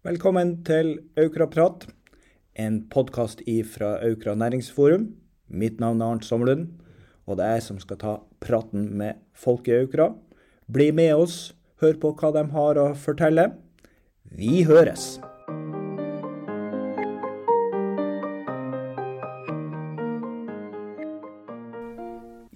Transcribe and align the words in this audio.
Velkommen 0.00 0.62
til 0.64 0.94
Aukraprat, 1.20 1.82
en 2.56 2.78
podkast 2.88 3.42
fra 3.68 3.98
Aukra 4.00 4.32
næringsforum. 4.32 5.02
Mitt 5.48 5.78
navn 5.78 6.00
er 6.00 6.06
Arnt 6.06 6.24
Sommerlund, 6.24 6.70
og 7.26 7.36
det 7.36 7.44
er 7.44 7.58
jeg 7.58 7.62
som 7.66 7.80
skal 7.82 7.98
ta 8.00 8.14
praten 8.40 8.96
med 8.96 9.20
folk 9.36 9.68
i 9.68 9.74
Aukra. 9.82 10.14
Bli 10.72 10.90
med 10.90 11.12
oss, 11.12 11.52
hør 11.82 11.98
på 12.00 12.14
hva 12.16 12.30
de 12.32 12.46
har 12.48 12.80
å 12.80 12.86
fortelle. 12.96 13.44
Vi 14.24 14.62
høres! 14.64 15.20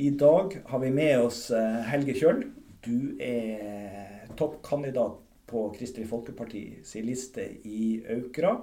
I 0.01 0.15
dag 0.17 0.57
har 0.65 0.81
vi 0.81 0.91
med 0.97 1.27
oss 1.27 1.51
eh, 1.53 1.85
Helge 1.93 2.17
Kjøll. 2.17 2.41
Du 2.81 3.21
er 3.21 4.33
toppkandidat 4.41 5.24
på 5.51 5.67
Kristelig 5.77 6.09
Folkeparti 6.11 6.63
sin 6.87 7.07
liste 7.09 7.45
i 7.69 7.99
Aukra. 8.17 8.57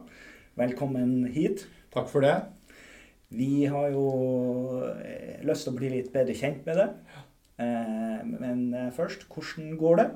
Velkommen 0.60 1.25
hit. 1.33 1.65
Takk 1.93 2.10
for 2.11 2.25
det. 2.25 2.37
Vi 3.32 3.65
har 3.71 3.93
jo 3.93 4.07
eh, 4.97 5.43
lyst 5.47 5.68
til 5.68 5.73
å 5.73 5.79
bli 5.79 5.92
litt 5.93 6.11
bedre 6.14 6.36
kjent 6.37 6.65
med 6.68 6.82
deg. 6.82 7.20
Eh, 7.61 8.18
men 8.32 8.65
først, 8.96 9.28
hvordan 9.32 9.75
går 9.79 10.01
det? 10.01 10.09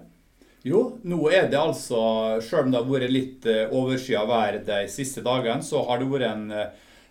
Jo, 0.65 0.81
nå 1.05 1.19
er 1.29 1.51
det 1.51 1.61
altså, 1.61 2.01
selv 2.41 2.65
om 2.65 2.73
det 2.73 2.81
har 2.81 2.89
vært 2.89 3.13
litt 3.13 3.45
overskya 3.69 4.25
vær 4.25 4.59
de 4.65 4.81
siste 4.89 5.21
dagene, 5.25 5.61
så 5.63 5.83
har 5.85 6.01
det 6.01 6.09
vært 6.09 6.31
en 6.31 6.49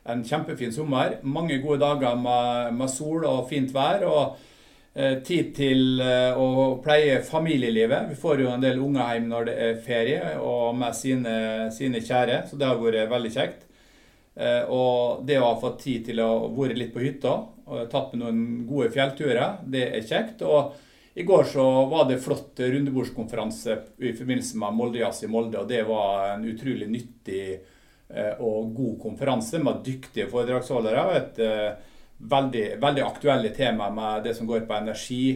en 0.05 0.25
kjempefin 0.25 0.73
sommer. 0.73 1.19
Mange 1.23 1.59
gode 1.63 1.81
dager 1.81 2.17
med, 2.21 2.75
med 2.77 2.93
sol 2.93 3.25
og 3.29 3.47
fint 3.49 3.73
vær. 3.75 4.05
og 4.09 4.23
eh, 4.35 4.51
Tid 4.95 5.49
til 5.57 5.99
eh, 5.99 6.37
å 6.39 6.77
pleie 6.83 7.17
familielivet. 7.27 8.13
Vi 8.13 8.19
får 8.21 8.45
jo 8.45 8.53
en 8.53 8.63
del 8.63 8.79
unger 8.79 9.17
hjem 9.17 9.27
når 9.33 9.49
det 9.49 9.55
er 9.65 9.81
ferie, 9.83 10.35
og 10.39 10.77
med 10.79 10.95
sine, 10.95 11.35
sine 11.75 11.99
kjære. 11.99 12.45
Så 12.47 12.59
det 12.61 12.69
har 12.69 12.79
vært 12.79 13.11
veldig 13.11 13.33
kjekt. 13.35 13.67
Eh, 14.39 14.63
og 14.71 15.27
det 15.27 15.41
å 15.41 15.49
ha 15.49 15.59
fått 15.59 15.83
tid 15.83 16.07
til 16.11 16.23
å 16.23 16.31
være 16.55 16.79
litt 16.79 16.95
på 16.95 17.03
hytta 17.03 17.35
og 17.65 17.85
tatt 17.91 18.15
med 18.15 18.23
noen 18.23 18.41
gode 18.69 18.91
fjellturer, 18.95 19.61
det 19.67 19.87
er 19.97 20.07
kjekt. 20.07 20.43
og 20.47 20.75
i 21.15 21.23
går 21.23 21.45
så 21.47 21.65
var 21.87 22.09
det 22.09 22.19
flott 22.19 22.59
rundebordskonferanse 22.59 23.77
i 24.03 24.11
forbindelse 24.19 24.59
med 24.59 24.75
Moldejazz 24.75 25.23
i 25.23 25.31
Molde, 25.31 25.61
og 25.61 25.71
det 25.71 25.85
var 25.87 26.33
en 26.33 26.47
utrolig 26.51 26.89
nyttig 26.91 27.45
Eh, 28.15 28.37
og 28.45 28.75
god 28.77 28.99
konferanse 29.01 29.59
med 29.59 29.81
dyktige 29.85 30.29
foredragsholdere. 30.31 31.05
og 31.05 31.17
et 31.17 31.39
veldig, 32.19 32.65
veldig 32.81 33.03
aktuelle 33.05 33.51
tema 33.55 33.91
med 33.91 34.25
det 34.25 34.35
som 34.35 34.47
går 34.47 34.65
på 34.69 34.77
energi 34.77 35.27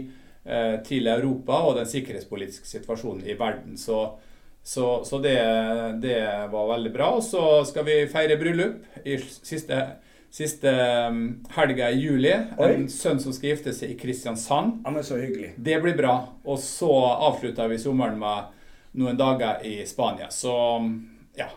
eh, 0.45 0.79
til 0.87 1.07
Europa 1.07 1.61
og 1.67 1.77
den 1.79 1.89
sikkerhetspolitiske 1.89 2.69
situasjonen 2.69 3.27
i 3.27 3.37
verden. 3.39 3.77
Så, 3.77 4.19
så, 4.63 5.05
så 5.05 5.21
det, 5.23 5.39
det, 6.03 6.21
var 6.53 6.75
veldig 6.75 6.93
bra. 6.95 7.13
Og 7.19 7.25
så 7.25 7.65
skal 7.69 7.87
vi 7.89 8.03
feire 8.11 8.39
bryllup 8.41 9.05
i 9.05 9.19
siste, 9.21 9.81
siste 10.31 10.75
um, 11.09 11.23
helga 11.57 11.91
i 11.91 12.03
juli. 12.03 12.35
Oi. 12.59 12.73
En 12.75 12.89
sønn 12.93 13.21
som 13.23 13.35
skal 13.37 13.55
gifte 13.55 13.75
seg 13.77 13.95
i 13.95 13.99
Kristiansand. 14.01 14.83
Han 14.87 15.01
er 15.01 15.07
så 15.07 15.21
hyggelig. 15.21 15.55
Det 15.57 15.81
blir 15.85 15.97
bra. 15.99 16.21
Og 16.49 16.61
så 16.63 16.93
avslutter 17.31 17.71
vi 17.73 17.81
sommeren 17.83 18.21
med 18.21 18.55
noen 18.99 19.19
dager 19.19 19.65
i 19.67 19.81
Spania. 19.87 20.31
Så 20.33 20.55
ja. 21.39 21.51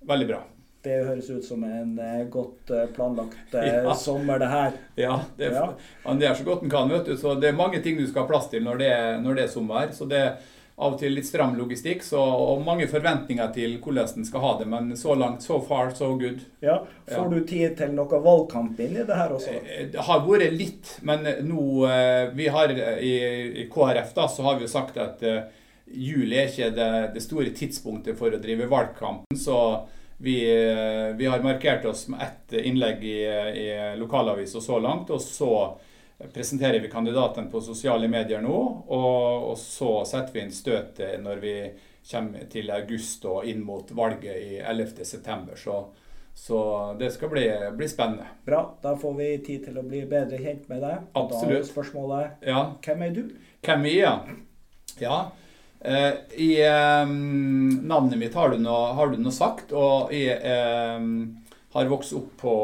Veldig 0.00 0.26
bra. 0.26 0.40
Det 0.82 0.94
høres 1.04 1.26
ut 1.28 1.44
som 1.44 1.64
en 1.64 1.98
eh, 2.00 2.22
godt 2.32 2.70
eh, 2.72 2.86
planlagt 2.96 3.54
eh, 3.54 3.66
ja. 3.84 3.94
sommer, 3.94 4.38
det 4.40 4.46
her. 4.48 4.78
Ja, 4.96 5.18
det 5.36 5.50
ja. 5.52 5.66
Han 6.06 6.22
gjør 6.22 6.38
så 6.38 6.46
godt 6.46 6.64
han 6.64 6.72
kan. 6.72 6.94
vet 6.94 7.10
du, 7.10 7.16
så 7.20 7.34
Det 7.36 7.50
er 7.50 7.58
mange 7.58 7.82
ting 7.84 7.98
du 7.98 8.06
skal 8.06 8.24
ha 8.24 8.30
plass 8.30 8.48
til 8.48 8.64
når 8.64 8.80
det, 8.80 8.88
er, 8.94 9.20
når 9.20 9.36
det 9.36 9.44
er 9.44 9.52
sommer. 9.52 9.92
så 9.92 10.08
det 10.08 10.24
er 10.24 10.56
av 10.80 10.94
og 10.94 11.02
til 11.02 11.12
litt 11.12 11.26
stram 11.28 11.52
logistikk 11.58 12.00
så, 12.00 12.16
og 12.24 12.62
mange 12.64 12.86
forventninger 12.88 13.50
til 13.52 13.74
hvordan 13.84 14.14
en 14.16 14.24
skal 14.24 14.40
ha 14.40 14.54
det. 14.62 14.70
Men 14.72 14.88
så 14.96 15.12
langt, 15.12 15.44
so 15.44 15.58
far, 15.60 15.92
so 15.92 16.14
good. 16.16 16.40
Ja, 16.64 16.78
Får 17.10 17.26
ja. 17.26 17.28
du 17.28 17.44
tid 17.44 17.76
til 17.76 17.92
noe 17.98 18.22
valgkamp 18.24 18.80
inn 18.80 18.96
i 18.96 19.04
det 19.04 19.18
her 19.18 19.36
også? 19.36 19.58
Det 19.92 20.08
har 20.08 20.24
vært 20.24 20.56
litt, 20.56 20.94
men 21.04 21.28
nå 21.44 21.66
vi 22.32 22.48
har 22.48 22.72
i, 22.72 23.14
i 23.60 23.68
KrF 23.68 24.16
da, 24.16 24.30
så 24.32 24.48
har 24.48 24.56
vi 24.56 24.64
jo 24.64 24.72
sagt 24.72 24.96
at 25.04 25.20
juli 25.84 26.38
er 26.38 26.48
ikke 26.48 26.72
det, 26.72 26.90
det, 27.12 27.28
store 27.28 27.52
tidspunktet 27.52 28.16
for 28.16 28.32
å 28.32 28.40
drive 28.40 28.70
valgkampen. 28.70 29.36
Så 29.36 29.60
vi, 30.22 30.36
vi 31.16 31.26
har 31.26 31.42
markert 31.42 31.84
oss 31.84 32.08
med 32.08 32.20
ett 32.22 32.52
innlegg 32.52 33.04
i, 33.04 33.22
i 33.24 33.96
lokalavisa 33.96 34.60
så 34.60 34.78
langt. 34.78 35.10
Og 35.10 35.20
så 35.20 35.78
presenterer 36.32 36.80
vi 36.80 36.90
kandidaten 36.90 37.50
på 37.50 37.60
sosiale 37.60 38.08
medier 38.08 38.42
nå. 38.44 38.58
Og, 38.86 39.48
og 39.50 39.56
så 39.58 40.04
setter 40.04 40.36
vi 40.36 40.42
inn 40.44 40.52
støtet 40.52 41.16
når 41.24 41.40
vi 41.40 41.54
kommer 42.10 42.44
til 42.52 42.68
august 42.74 43.24
og 43.28 43.48
inn 43.48 43.64
mot 43.64 43.92
valget 43.96 44.36
i 44.36 44.60
11.9. 44.60 45.56
Så, 45.56 45.78
så 46.36 46.60
det 47.00 47.12
skal 47.16 47.32
bli, 47.32 47.46
bli, 47.76 47.88
spennende. 47.88 48.28
Bra. 48.44 48.66
Da 48.82 48.96
får 49.00 49.16
vi 49.22 49.30
tid 49.46 49.68
til 49.70 49.80
å 49.80 49.86
bli 49.88 50.04
bedre 50.10 50.40
kjent 50.40 50.68
med 50.68 50.84
deg. 50.84 51.08
Absolutt. 51.12 51.56
Da 51.56 51.64
er 51.64 51.68
spørsmålet 51.72 52.48
ja. 52.52 52.64
hvem 52.84 53.06
er 53.08 53.16
du? 53.16 53.22
Hvem 53.64 53.88
er 53.88 53.96
jeg? 54.02 54.40
Ja. 55.00 55.20
Eh, 55.80 56.14
I 56.36 56.50
navnet 57.08 58.18
mitt 58.20 58.34
har 58.36 58.52
du, 58.52 58.58
noe, 58.60 58.92
har 58.96 59.10
du 59.10 59.16
noe 59.20 59.32
sagt, 59.32 59.72
og 59.72 60.12
jeg 60.12 60.36
har 61.70 61.90
vokst 61.90 62.16
opp 62.18 62.34
på, 62.42 62.54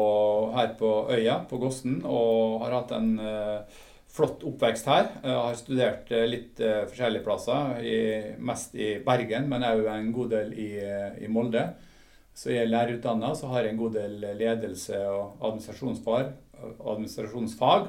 her 0.53 0.75
på 0.77 0.91
øya, 1.15 1.41
på 1.49 1.57
Gossen, 1.61 2.01
og 2.05 2.61
har 2.65 2.75
hatt 2.75 2.91
en 2.97 3.13
uh, 3.17 3.83
flott 4.11 4.43
oppvekst 4.45 4.89
her. 4.91 5.07
Jeg 5.23 5.37
har 5.37 5.57
studert 5.57 6.11
litt 6.27 6.59
forskjellige 6.59 7.25
plasser, 7.25 7.77
i, 7.81 7.99
mest 8.37 8.75
i 8.75 8.97
Bergen, 9.05 9.47
men 9.49 9.65
òg 9.65 9.87
en 9.93 10.11
god 10.13 10.33
del 10.35 10.51
i, 10.53 10.71
i 11.23 11.31
Molde. 11.31 11.63
Så 12.37 12.51
jeg 12.51 12.67
er 12.67 12.69
lærerutdanna, 12.69 13.31
så 13.33 13.49
har 13.49 13.65
jeg 13.65 13.73
en 13.73 13.79
god 13.79 13.95
del 13.97 14.19
ledelse 14.37 14.99
og 15.09 15.39
administrasjonsfag. 15.41 16.35
administrasjonsfag. 16.85 17.87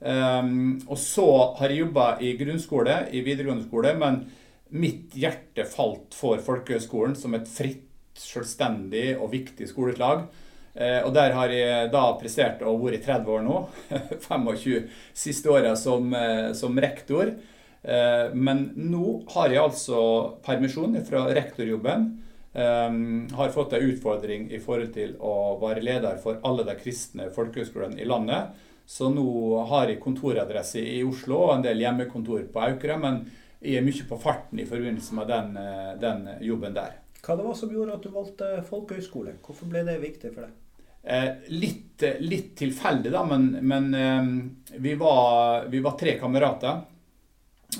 Um, 0.00 0.80
og 0.88 0.98
så 0.98 1.28
har 1.60 1.72
jeg 1.72 1.84
jobba 1.84 2.08
i 2.20 2.32
grunnskole, 2.36 2.96
i 3.12 3.22
videregående 3.24 3.64
skole, 3.64 3.94
men 3.96 4.24
mitt 4.74 5.14
hjerte 5.14 5.66
falt 5.68 6.16
for 6.16 6.40
folkehøgskolen 6.42 7.14
som 7.18 7.36
et 7.38 7.48
fritt, 7.50 7.84
selvstendig 8.16 9.10
og 9.20 9.28
viktig 9.34 9.68
skoleslag. 9.68 10.24
Eh, 10.76 11.00
og 11.06 11.12
der 11.16 11.32
har 11.32 11.52
jeg 11.52 11.90
da 11.92 12.04
prestert 12.20 12.60
og 12.68 12.82
vært 12.82 13.00
i 13.00 13.04
30 13.06 13.32
år 13.32 13.44
nå. 13.46 13.60
25 14.28 14.88
siste 15.16 15.52
åra 15.52 15.72
som, 15.78 16.10
eh, 16.16 16.50
som, 16.56 16.76
rektor. 16.80 17.32
Eh, 17.82 18.26
men 18.36 18.70
nå 18.76 19.20
har 19.32 19.52
jeg 19.52 19.62
altså 19.62 20.00
permisjon 20.44 20.98
fra 21.08 21.26
rektorjobben. 21.32 22.12
Har 22.56 23.50
fått 23.52 23.74
en 23.76 23.82
utfordring 23.84 24.46
i 24.48 24.58
forhold 24.64 24.94
til 24.94 25.10
å 25.20 25.58
være 25.60 25.82
leder 25.84 26.14
for 26.22 26.38
alle 26.40 26.64
de 26.64 26.72
kristne 26.78 27.26
folkehøgskolene 27.34 28.00
i 28.00 28.06
landet. 28.08 28.54
Så 28.88 29.10
nå 29.12 29.26
har 29.68 29.90
jeg 29.90 30.00
kontoradresse 30.00 30.80
i 30.80 31.02
Oslo 31.04 31.42
og 31.50 31.52
en 31.58 31.66
del 31.66 31.82
hjemmekontor 31.84 32.46
på 32.54 32.62
Aukra. 32.64 32.96
men 32.96 33.26
jeg 33.60 33.80
er 33.80 33.86
mye 33.86 34.06
på 34.08 34.18
farten 34.20 34.60
i 34.60 34.68
forbindelse 34.68 35.16
med 35.16 35.28
den, 35.32 35.56
eh, 35.56 35.92
den 36.00 36.28
jobben 36.44 36.76
der. 36.76 37.00
Hva 37.26 37.36
det 37.36 37.46
var 37.46 37.56
som 37.58 37.72
gjorde 37.72 37.96
at 37.96 38.04
du 38.04 38.12
valgte 38.14 38.52
folkehøyskole? 38.68 39.38
Hvorfor 39.42 39.70
ble 39.70 39.82
det 39.86 39.98
viktig 40.02 40.30
for 40.34 40.46
deg? 40.46 40.54
Eh, 41.06 41.32
litt, 41.54 42.02
litt, 42.18 42.56
tilfeldig, 42.58 43.12
da, 43.14 43.22
men, 43.26 43.48
men 43.62 43.94
eh, 43.94 44.78
vi, 44.82 44.94
var, 44.98 45.66
vi, 45.70 45.80
var, 45.80 45.94
tre 45.98 46.16
kamerater. 46.18 46.80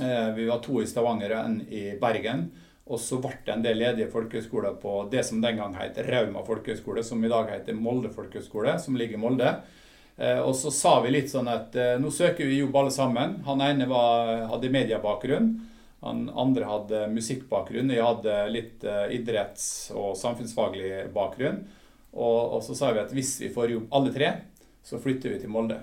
Eh, 0.01 0.31
vi 0.37 0.47
var 0.47 0.63
to 0.63 0.81
i 0.83 0.87
Stavanger 0.87 1.35
og 1.35 1.41
en 1.41 1.57
i 1.67 1.89
Bergen. 2.01 2.47
Og 2.87 3.01
så 3.03 3.19
ble 3.19 3.33
det 3.43 3.51
en 3.51 3.65
del 3.65 3.81
ledige 3.83 4.13
folkehøyskoler 4.13 4.77
på 4.79 5.01
det 5.11 5.25
som 5.27 5.41
den 5.43 5.59
gang 5.59 5.75
het 5.75 5.99
Rauma 6.07 6.45
folkehøgskole, 6.47 7.03
som 7.03 7.25
i 7.25 7.31
dag 7.33 7.51
heter 7.51 7.75
Molde 7.75 8.13
folkehøgskole, 8.15 8.77
som 8.79 8.95
ligger 8.99 9.19
i 9.19 9.23
Molde. 9.25 9.57
Eh, 10.17 10.39
og 10.41 10.55
så 10.57 10.73
sa 10.73 10.97
vi 11.05 11.13
litt 11.13 11.29
sånn 11.29 11.49
at 11.53 11.75
eh, 11.77 11.97
nå 12.01 12.11
søker 12.15 12.49
vi 12.49 12.61
jobb 12.63 12.77
alle 12.81 12.93
sammen. 12.95 13.41
Han 13.49 13.65
ene 13.65 13.89
var, 13.91 14.47
hadde 14.53 14.73
mediebakgrunn. 14.73 15.51
Han 16.07 16.27
andre 16.33 16.69
hadde 16.69 17.03
musikkbakgrunn. 17.13 17.93
Jeg 17.93 18.05
hadde 18.05 18.37
litt 18.53 18.87
eh, 18.87 19.19
idretts- 19.19 19.91
og 19.97 20.15
samfunnsfaglig 20.19 21.11
bakgrunn. 21.17 21.65
Og, 22.17 22.57
og, 22.57 22.63
så 22.65 22.77
sa 22.79 22.95
vi 22.97 23.03
at 23.03 23.13
hvis 23.13 23.35
vi 23.43 23.53
får 23.53 23.75
jobb 23.75 23.93
alle 23.97 24.15
tre, 24.15 24.33
så 24.87 25.01
flytter 25.03 25.35
vi 25.35 25.43
til 25.43 25.53
Molde. 25.53 25.83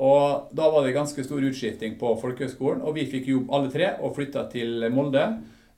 Og 0.00 0.48
da 0.56 0.70
var 0.72 0.86
det 0.86 0.96
ganske 0.96 1.20
stor 1.26 1.44
utskifting 1.44 1.98
på 2.00 2.14
folkehøgskolen, 2.22 2.80
og 2.86 2.94
vi 2.96 3.04
fikk 3.10 3.28
jobb 3.28 3.50
alle 3.52 3.68
tre 3.74 3.90
og 4.00 4.14
flytta 4.16 4.46
til 4.48 4.86
Molde. 4.94 5.26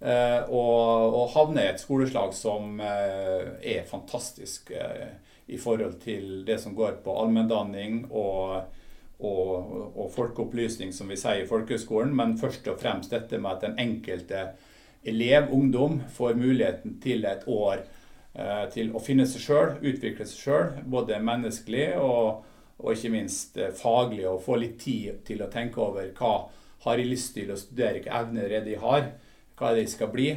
og, 0.03 1.15
og 1.17 1.33
havna 1.35 1.65
i 1.65 1.71
et 1.73 1.83
skoleslag 1.83 2.35
som 2.35 2.79
er 2.83 3.83
fantastisk 3.89 4.71
i 5.47 5.59
forhold 5.59 5.99
til 6.03 6.45
det 6.47 6.59
som 6.61 6.75
går 6.75 7.01
på 7.05 7.15
allmenndanning 7.23 8.05
og, 8.11 8.63
og, 9.19 9.73
og, 9.97 10.07
folkeopplysning, 10.15 10.93
som 10.95 11.11
vi 11.11 11.19
sier 11.21 11.43
i 11.43 11.49
folkehøgskolen, 11.49 12.15
men 12.17 12.37
først 12.39 12.69
og 12.71 12.79
fremst 12.81 13.13
dette 13.13 13.41
med 13.43 13.57
at 13.57 13.67
den 13.67 13.79
enkelte 13.83 14.47
elev, 15.05 15.51
ungdom, 15.51 16.01
får 16.15 16.39
muligheten 16.39 16.99
til 17.03 17.27
et 17.27 17.45
år 17.51 17.83
eh, 17.83 18.65
til 18.75 18.95
å 18.95 19.03
finne 19.03 19.27
seg 19.27 19.45
sjøl, 19.47 19.77
utvikle 19.83 20.27
seg 20.29 20.47
sjøl, 20.47 20.73
både 20.87 21.19
menneskelig 21.23 21.89
og, 21.99 22.45
og 22.79 22.95
ikke 22.95 23.13
minst 23.15 23.59
eh, 23.59 23.75
faglig, 23.75 24.29
og 24.31 24.43
få 24.47 24.61
litt 24.63 24.79
tid 24.83 25.25
til 25.27 25.43
å 25.43 25.51
tenke 25.51 25.83
over 25.83 26.13
hva 26.19 26.35
har 26.87 26.99
jeg 26.99 27.11
lyst 27.11 27.35
til 27.37 27.51
å 27.53 27.59
studere, 27.59 27.99
hvilke 27.99 28.15
evner 28.23 28.57
er 28.59 28.67
jeg 28.67 28.83
har, 28.83 29.13
hva 29.59 29.71
er 29.71 29.79
det 29.79 29.87
jeg 29.87 29.95
skal 29.97 30.11
bli. 30.15 30.31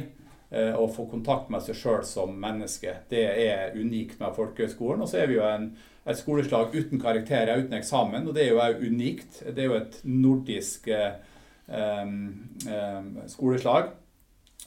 Å 0.46 0.84
få 0.94 1.08
kontakt 1.10 1.48
med 1.50 1.64
seg 1.66 1.74
sjøl 1.74 2.04
som 2.06 2.36
menneske. 2.38 2.92
Det 3.10 3.24
er 3.42 3.74
unikt 3.74 4.20
med 4.20 4.36
folkehøgskolen. 4.36 5.02
Og 5.02 5.10
så 5.10 5.24
er 5.24 5.26
vi 5.26 5.40
jo 5.40 5.42
en, 5.42 5.72
et 6.06 6.20
skoleslag 6.20 6.70
uten 6.70 7.02
karakterer, 7.02 7.64
uten 7.64 7.74
eksamen. 7.80 8.28
Og 8.28 8.36
det 8.36 8.44
er 8.44 8.52
jo 8.52 8.60
òg 8.62 8.84
unikt. 8.86 9.40
Det 9.42 9.64
er 9.64 9.66
jo 9.66 9.78
et 9.80 9.98
nordisk 10.06 10.86
eh, 10.94 11.18
eh, 11.66 13.00
skoleslag. 13.34 13.90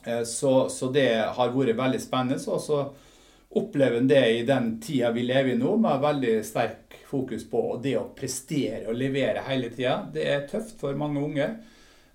Eh, 0.04 0.24
så, 0.24 0.70
så, 0.70 0.92
det 0.92 1.08
har 1.38 1.56
vært 1.56 1.80
veldig 1.80 2.02
spennende. 2.04 2.44
Og 2.52 2.62
så 2.64 2.84
opplever 3.50 4.00
en 4.00 4.10
det 4.10 4.24
i 4.36 4.46
den 4.48 4.76
tida 4.84 5.14
vi 5.16 5.26
lever 5.26 5.56
i 5.56 5.60
nå, 5.60 5.76
med 5.81 6.04
veldig 6.04 6.36
sterk 6.46 7.00
fokus 7.10 7.48
på 7.50 7.64
det 7.81 7.96
å 7.98 8.10
prestere 8.16 8.86
og 8.88 8.98
levere 8.98 9.46
hele 9.48 9.72
tida. 9.74 10.04
Det 10.14 10.28
er 10.30 10.48
tøft 10.50 10.78
for 10.81 10.98
mange 10.98 11.24
unge. 11.24 11.50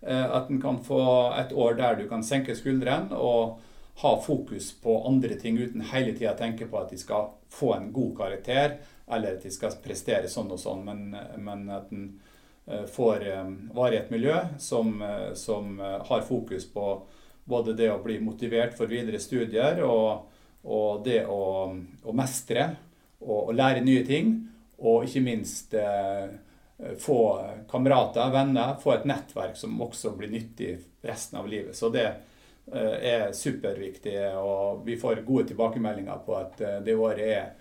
Eh, 0.07 0.37
at 0.37 0.51
en 0.51 0.61
kan 0.61 0.81
få 0.85 1.01
et 1.41 1.53
år 1.53 1.79
der 1.79 1.97
du 1.97 2.09
kan 2.09 2.25
senke 2.25 2.57
skuldrene 2.57 3.17
og 3.17 3.61
ha 4.03 4.11
fokus 4.21 4.73
på 4.83 4.99
andre 5.09 5.39
ting 5.41 5.57
uten 5.57 5.85
hele 5.93 6.13
tida 6.13 6.35
tenke 6.37 6.67
på 6.69 6.81
at 6.81 6.91
de 6.91 6.99
skal 6.99 7.31
få 7.49 7.73
en 7.77 7.93
god 7.95 8.17
karakter, 8.19 8.77
eller 9.09 9.37
at 9.37 9.47
de 9.47 9.53
skal 9.55 9.77
prestere 9.85 10.29
sånn 10.29 10.51
og 10.51 10.61
sånn, 10.61 10.83
men, 10.85 11.15
men 11.39 11.69
at 11.73 11.93
en 11.95 12.09
eh, 12.67 12.85
får 12.91 13.25
eh, 13.31 13.51
i 13.95 13.99
et 14.01 14.13
miljø 14.13 14.37
som, 14.59 14.99
som, 15.39 15.79
har 15.81 16.27
fokus 16.29 16.67
på 16.69 16.89
både 17.45 17.77
det 17.79 17.91
å 17.93 18.03
bli 18.03 18.19
motivert 18.21 18.77
for 18.77 18.91
videre 18.91 19.21
studier 19.21 19.81
og, 19.85 20.27
og 20.65 21.05
det 21.05 21.23
å, 21.29 21.71
å 22.05 22.17
mestre 22.17 22.75
og, 23.21 23.39
og, 23.49 23.55
lære 23.57 23.85
nye 23.85 24.05
ting, 24.05 24.35
og 24.85 25.07
ikke 25.09 25.25
minst 25.25 25.77
Eh, 25.77 26.29
få 26.99 27.41
kamerater, 27.71 28.31
venner, 28.31 28.77
få 28.83 28.93
et 28.95 29.05
nettverk 29.09 29.57
som 29.57 29.83
også 29.83 30.15
blir 30.19 30.33
nyttig 30.33 30.79
resten 31.03 31.39
av 31.39 31.49
livet. 31.49 31.77
Så 31.77 31.89
det 31.95 32.07
eh, 32.73 32.97
er 33.15 33.33
superviktig, 33.33 34.17
og 34.41 34.83
vi 34.87 34.99
får 35.01 35.23
gode 35.27 35.49
tilbakemeldinger 35.53 36.25
på 36.27 36.37
at 36.39 36.61
eh, 36.61 36.81
det 36.85 36.97
året 36.99 37.29
er 37.37 37.53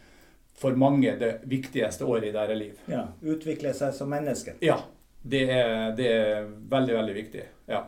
for 0.57 0.77
mange 0.77 1.15
det 1.19 1.33
viktigste 1.49 2.05
året 2.05 2.29
i 2.29 2.33
deres 2.33 2.57
liv. 2.57 2.81
Ja, 2.89 3.07
Utvikle 3.21 3.73
seg 3.73 3.93
som 3.95 4.11
menneske. 4.13 4.57
Ja. 4.61 4.81
Det 5.23 5.45
er, 5.47 5.93
det 5.95 6.07
er 6.11 6.49
veldig, 6.69 6.95
veldig 6.97 7.13
viktig. 7.15 7.43
Ja. 7.71 7.85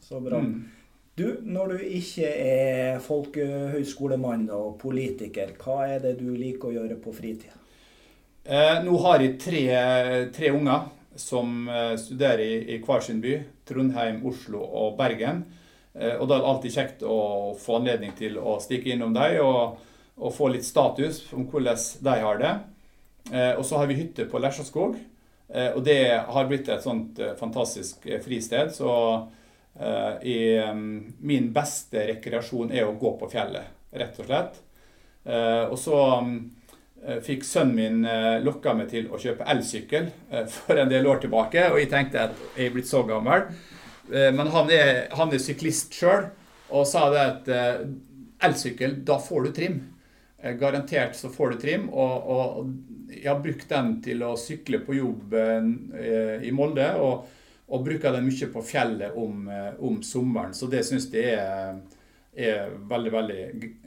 Så 0.00 0.20
bra. 0.22 0.38
Mm. 0.38 0.68
Du, 1.18 1.26
når 1.42 1.72
du 1.74 1.80
ikke 1.98 2.28
er 2.30 3.00
folkehøyskolemann 3.02 4.46
og 4.54 4.76
politiker, 4.80 5.50
hva 5.58 5.82
er 5.90 6.04
det 6.04 6.14
du 6.20 6.28
liker 6.30 6.70
å 6.70 6.76
gjøre 6.76 7.00
på 7.02 7.12
fritida? 7.16 7.58
Eh, 8.44 8.78
nå 8.84 8.96
har 9.04 9.20
jeg 9.20 9.36
tre, 9.40 9.62
tre 10.32 10.50
unger 10.54 10.88
som 11.20 11.68
eh, 11.68 11.94
studerer 12.00 12.40
i, 12.40 12.54
i, 12.74 12.78
hver 12.80 13.04
sin 13.04 13.20
by. 13.20 13.36
Trondheim, 13.68 14.22
Oslo 14.26 14.62
og 14.64 14.96
Bergen. 14.98 15.44
Eh, 15.92 16.16
og 16.16 16.26
da 16.26 16.38
er 16.38 16.40
det 16.40 16.50
alltid 16.54 16.76
kjekt 16.78 17.04
å 17.04 17.18
få 17.60 17.80
anledning 17.80 18.14
til 18.16 18.38
å 18.40 18.56
stikke 18.62 18.94
innom 18.94 19.12
dem 19.16 19.42
og, 19.44 19.76
og, 20.16 20.32
få 20.36 20.48
litt 20.54 20.64
status 20.64 21.26
om 21.36 21.44
hvordan 21.50 21.84
de 22.06 22.16
har 22.24 22.40
det. 22.40 22.54
Og 23.30 23.60
så 23.68 23.76
har 23.76 23.86
vi 23.86 23.98
hytte 23.98 24.24
på 24.26 24.40
Lesjaskog. 24.40 24.94
Og 25.76 25.80
det 25.84 26.00
har 26.24 26.46
blitt 26.48 26.70
et 26.72 26.82
sånt 26.82 27.18
fantastisk 27.38 28.06
fristed. 28.24 28.72
Så 28.74 28.88
i, 30.24 30.56
min 31.20 31.50
beste 31.54 32.06
rekreasjon 32.08 32.72
er 32.72 32.88
å 32.88 32.96
gå 32.98 33.12
på 33.20 33.28
fjellet, 33.30 33.68
rett 33.92 34.18
og 34.18 34.26
slett. 34.26 34.58
og 35.68 35.76
så 35.78 36.00
fikk 37.24 37.46
sønnen 37.48 37.76
min 37.76 38.04
eh, 38.04 38.40
lokka 38.44 38.74
meg 38.76 38.90
til 38.92 39.08
å 39.08 39.18
kjøpe 39.20 39.46
elsykkel 39.48 40.10
eh, 40.30 40.44
for 40.52 40.80
en 40.80 40.90
del 40.90 41.06
år 41.08 41.22
tilbake. 41.22 41.70
Og 41.72 41.80
jeg 41.80 41.90
tenkte 41.92 42.26
at 42.28 42.42
jeg 42.56 42.68
er 42.68 42.74
blitt 42.74 42.90
så 42.90 43.04
gammel. 43.08 43.48
Men 44.10 44.48
han 44.50 44.66
er, 44.74 45.04
han 45.14 45.30
er 45.30 45.38
syklist 45.38 45.94
sjøl 45.94 46.24
og 46.74 46.86
sa 46.88 47.04
det 47.12 47.20
at 47.20 47.50
elsykkel, 48.42 48.96
da 49.06 49.20
får 49.22 49.44
du 49.44 49.50
trim. 49.54 49.76
Garantert 50.58 51.14
så 51.14 51.30
får 51.30 51.52
du 51.52 51.60
trim. 51.62 51.84
Og, 51.94 52.26
og 52.34 53.12
jeg 53.12 53.28
har 53.28 53.38
brukt 53.44 53.68
den 53.70 53.92
til 54.02 54.24
å 54.26 54.32
sykle 54.40 54.80
på 54.82 54.96
jobb 54.98 55.36
i 56.42 56.50
Molde. 56.50 56.88
Og, 56.98 57.38
og 57.70 57.86
bruker 57.86 58.16
den 58.16 58.26
mye 58.26 58.50
på 58.50 58.64
fjellet 58.66 59.14
om, 59.14 59.46
om 59.78 60.02
sommeren. 60.02 60.58
Så 60.58 60.66
det 60.72 60.82
syns 60.88 61.06
jeg 61.14 61.36
er, 61.38 61.78
er 62.34 62.74
veldig, 62.90 63.14
veldig 63.14 63.40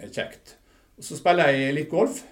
kjekt. 0.08 0.56
Så 1.04 1.20
spiller 1.20 1.52
jeg 1.52 1.76
litt 1.82 1.92
golf. 1.92 2.24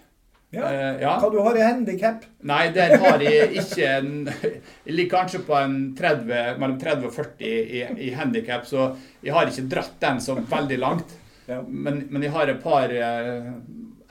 Ja. 0.52 0.68
Uh, 0.68 1.02
ja. 1.02 1.12
Hva 1.22 1.30
du 1.32 1.38
har 1.40 1.56
i 1.56 1.64
handikap? 1.64 2.26
Nei, 2.48 2.66
der 2.76 2.98
har 3.00 3.22
jeg 3.24 3.54
ikke 3.62 3.88
en 3.88 4.12
Jeg 4.28 4.96
ligger 4.98 5.22
kanskje 5.22 5.40
på 5.48 5.56
en 5.56 5.78
30, 5.96 6.58
mellom 6.60 6.76
30 6.82 7.08
og 7.08 7.16
40 7.16 7.48
i, 7.48 7.84
i 8.08 8.12
handikap, 8.18 8.68
så 8.68 8.92
jeg 9.24 9.36
har 9.36 9.48
ikke 9.48 9.70
dratt 9.72 9.96
den 10.04 10.20
så 10.24 10.36
veldig 10.36 10.80
langt. 10.82 11.16
Ja. 11.48 11.62
Men, 11.64 12.04
men, 12.10 12.24
jeg 12.24 12.34
har 12.36 12.52
et 12.52 12.62
par 12.64 12.92
uh, 12.92 13.48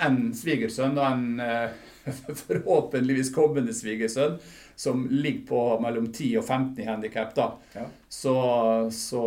En 0.02 0.16
svigersønn 0.36 0.98
og 0.98 1.06
en 1.06 1.44
uh, 1.44 1.89
forhåpentligvis 2.46 3.32
kommende 3.34 3.74
svigersønn 3.76 4.38
som 4.80 5.02
ligger 5.10 5.46
på 5.46 5.80
mellom 5.82 6.06
10 6.12 6.38
og 6.40 6.44
15 6.44 6.78
i 6.80 6.86
handikap. 6.88 7.34
Ja. 7.74 7.82
Så, 8.08 8.34
så, 8.96 9.24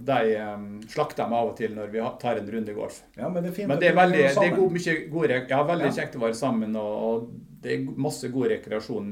de 0.00 0.36
um, 0.40 0.68
slakter 0.88 1.26
dem 1.26 1.34
av 1.36 1.50
og 1.50 1.58
til 1.58 1.74
når 1.76 1.90
vi 1.92 2.04
tar 2.22 2.40
en 2.40 2.48
runde 2.54 2.72
golf. 2.72 3.02
Ja, 3.18 3.28
Men 3.28 3.44
det 3.44 3.50
er 3.50 3.56
fint 3.58 3.68
men 3.68 3.82
det 3.82 3.90
er, 3.90 3.98
veldig, 3.98 4.22
det 4.22 4.46
er 4.46 4.56
god, 4.56 4.78
god, 5.12 5.34
ja, 5.52 5.58
veldig 5.68 5.90
ja. 5.90 5.96
kjekt 5.98 6.16
å 6.16 6.22
være 6.22 6.38
sammen, 6.38 6.78
og, 6.80 6.94
og, 7.10 7.26
det 7.60 7.74
er 7.74 7.84
masse 8.06 8.30
god 8.32 8.48
rekreasjon. 8.54 9.10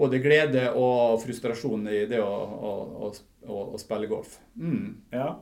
Både 0.00 0.22
glede 0.24 0.64
og 0.80 1.20
frustrasjon 1.20 1.84
i 1.92 2.06
det 2.08 2.22
å, 2.24 2.32
å, 2.32 3.10
å, 3.44 3.60
å 3.76 3.80
spille 3.82 4.08
golf. 4.08 4.38
Mm. 4.56 4.94
Ja. 5.12 5.34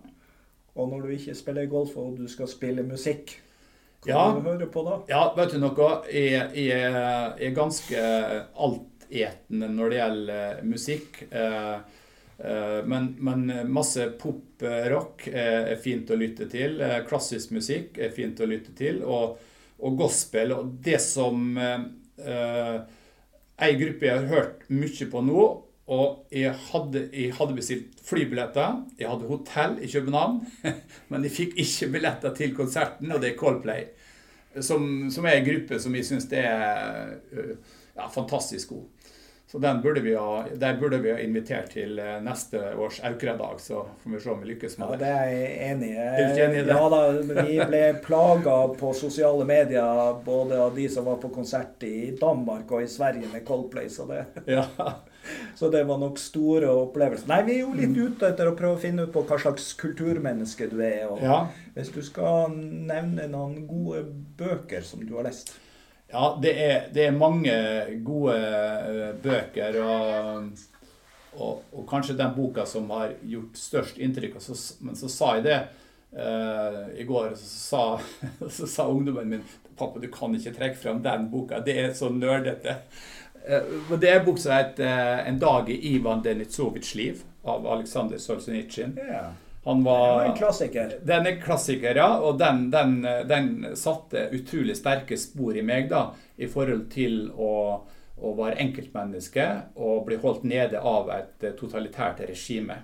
Og 0.75 0.91
når 0.91 1.07
du 1.07 1.15
ikke 1.15 1.39
spiller 1.39 1.71
golf 1.71 1.95
og 2.01 2.19
du 2.19 2.27
skal 2.31 2.51
spille 2.51 2.83
musikk, 2.87 3.37
hva 4.01 4.13
ja, 4.13 4.21
hører 4.41 4.69
på 4.73 4.83
da? 4.87 4.99
Ja, 5.11 5.23
vet 5.37 5.53
du 5.53 5.59
noe? 5.61 5.89
Jeg, 6.09 6.47
jeg, 6.57 6.69
jeg 6.71 7.49
er 7.51 7.57
ganske 7.57 8.05
altetende 8.57 9.69
når 9.75 9.93
det 9.93 9.99
gjelder 9.99 10.63
musikk. 10.65 11.19
Eh, 11.29 11.75
eh, 12.41 12.79
men, 12.89 13.11
men 13.21 13.45
masse 13.69 14.07
pop-rock 14.23 15.27
er 15.29 15.77
fint 15.85 16.09
å 16.09 16.17
lytte 16.17 16.49
til. 16.49 16.81
Eh, 16.81 17.03
klassisk 17.09 17.53
musikk 17.53 18.01
er 18.01 18.15
fint 18.17 18.41
å 18.41 18.49
lytte 18.49 18.73
til. 18.79 19.03
Og, 19.05 19.37
og 19.85 20.01
gospel. 20.01 20.57
Og 20.57 20.73
det 20.81 20.97
som 21.05 21.53
eh, 21.61 22.81
ei 23.61 23.75
gruppe 23.77 24.09
jeg 24.09 24.17
har 24.17 24.31
hørt 24.33 24.65
mye 24.73 25.11
på 25.13 25.27
nå 25.29 25.45
og 25.91 26.27
jeg 26.31 26.53
hadde, 26.69 27.09
jeg 27.11 27.35
hadde, 27.35 27.57
bestilt 27.57 28.03
flybilletter. 28.07 28.85
Jeg 28.99 29.11
hadde 29.11 29.27
hotell 29.27 29.79
i 29.83 29.91
København. 29.91 30.39
Men 31.11 31.27
jeg 31.27 31.35
fikk 31.35 31.59
ikke 31.59 31.91
billetter 31.97 32.35
til 32.39 32.55
konserten, 32.55 33.11
og 33.11 33.23
det 33.23 33.33
er 33.33 33.41
Coldplay. 33.41 33.89
Som, 34.63 35.11
som 35.11 35.27
er 35.27 35.39
en 35.39 35.47
gruppe 35.47 35.79
som 35.83 35.95
jeg 35.95 36.07
syns 36.07 36.29
er 36.31 37.19
ja, 37.35 38.07
fantastisk 38.07 38.71
god. 38.75 38.87
Så 39.51 39.59
den 39.59 39.83
burde 39.83 40.01
vi 40.01 40.13
ha, 40.15 40.45
der 40.55 40.77
burde 40.79 41.01
vi 41.03 41.11
ha 41.11 41.19
invitert 41.19 41.73
til 41.75 41.99
eh, 41.99 42.21
neste 42.23 42.61
års 42.79 43.01
Aukra-dag, 43.03 43.59
så 43.59 43.81
får 44.03 44.13
vi 44.13 44.21
se 44.23 44.31
om 44.31 44.45
vi 44.45 44.51
lykkes 44.53 44.77
med 44.79 44.93
det. 44.93 44.95
Ja, 44.95 45.01
det 45.01 45.09
er 45.11 45.33
jeg 45.33 45.73
enig 45.73 45.89
i. 45.91 45.97
Enig 46.45 46.61
i 46.61 46.65
det? 46.69 46.77
ja, 46.77 46.85
da, 46.93 47.01
vi 47.49 47.57
ble 47.73 47.81
plaga 48.05 48.57
på 48.79 48.93
sosiale 48.95 49.49
medier, 49.49 50.21
både 50.23 50.61
av 50.69 50.79
de 50.79 50.87
som 50.95 51.11
var 51.11 51.19
på 51.19 51.33
konsert 51.35 51.83
i 51.83 52.13
Danmark 52.21 52.71
og 52.71 52.87
i 52.87 52.93
Sverige 52.95 53.27
med 53.33 53.43
Coldplay, 53.49 53.91
så 53.91 54.07
det, 54.07 54.23
ja. 54.47 54.69
så 55.59 55.71
det 55.73 55.83
var 55.89 56.01
nok 56.01 56.19
store 56.21 56.71
opplevelser. 56.85 57.29
Nei, 57.31 57.41
vi 57.47 57.57
er 57.57 57.65
jo 57.65 57.73
litt 57.77 57.97
ute 57.97 58.31
etter 58.31 58.51
å 58.51 58.57
prøve 58.59 58.79
å 58.79 58.83
finne 58.83 59.07
ut 59.07 59.15
på 59.15 59.25
hva 59.29 59.39
slags 59.41 59.73
kulturmenneske 59.81 60.71
du 60.73 60.79
er. 60.85 61.09
og 61.11 61.25
ja. 61.25 61.41
Hvis 61.77 61.93
du 61.95 62.01
skal 62.07 62.55
nevne 62.55 63.29
noen 63.31 63.67
gode 63.71 64.05
bøker 64.41 64.87
som 64.87 65.05
du 65.07 65.17
har 65.19 65.29
lest? 65.29 65.55
Ja, 66.11 66.39
det 66.43 66.53
er, 66.59 66.89
det 66.95 67.07
er 67.07 67.15
mange 67.15 67.55
gode 68.05 68.35
uh, 68.35 69.11
bøker. 69.23 69.79
Og, 69.85 70.49
og, 71.37 71.63
og, 71.73 71.85
kanskje 71.91 72.19
den 72.19 72.35
boka 72.35 72.67
som 72.67 72.91
har 72.91 73.15
gjort 73.23 73.59
størst 73.59 74.01
inntrykk. 74.03 74.41
Så, 74.43 74.57
men 74.83 74.99
så 74.99 75.11
sa 75.13 75.37
jeg 75.39 75.47
det 75.47 75.61
uh, 76.19 76.91
i 76.99 77.07
går. 77.07 77.37
Så 77.39 77.51
sa, 77.55 77.85
så 78.59 78.67
sa, 78.67 78.89
ungdommen 78.91 79.37
min 79.37 79.51
Pappa, 79.81 79.97
du 79.97 80.11
kan 80.13 80.35
ikke 80.37 80.53
trekke 80.53 80.77
frem 80.77 80.99
den 81.01 81.31
boka. 81.33 81.63
Det 81.65 81.79
er 81.81 81.95
så 81.97 82.11
nerdete. 82.13 82.75
Uh, 83.51 83.99
det 83.99 84.11
er 84.15 84.25
bok 84.25 84.39
som 84.39 84.53
heter 84.55 85.25
'En 85.27 85.39
dag 85.39 85.71
i 85.71 85.95
Ivan 85.95 86.23
Denitsovitsjs 86.23 86.95
liv' 86.95 87.23
av 87.45 87.67
Aleksandr 87.67 88.19
Solzjenitsjin. 88.19 88.99
Yeah. 88.99 89.33
Han 89.65 89.85
var, 89.85 90.25
en 90.25 90.37
klassiker. 90.37 90.99
Den 91.03 91.27
er 91.27 91.41
klassiker, 91.41 91.97
ja. 91.97 92.19
Og 92.19 92.39
den, 92.39 92.71
den, 92.71 93.03
den, 93.29 93.67
satte 93.77 94.29
utrolig 94.33 94.77
sterke 94.77 95.19
spor 95.21 95.57
i 95.57 95.63
meg 95.63 95.91
da, 95.91 96.15
i 96.41 96.49
forhold 96.49 96.87
til 96.93 97.27
å, 97.37 97.53
å 98.17 98.33
være 98.39 98.57
enkeltmenneske 98.65 99.47
og 99.77 100.07
bli 100.07 100.17
holdt 100.23 100.47
nede 100.49 100.81
av 100.81 101.13
et 101.13 101.45
totalitært 101.61 102.25
regime. 102.31 102.79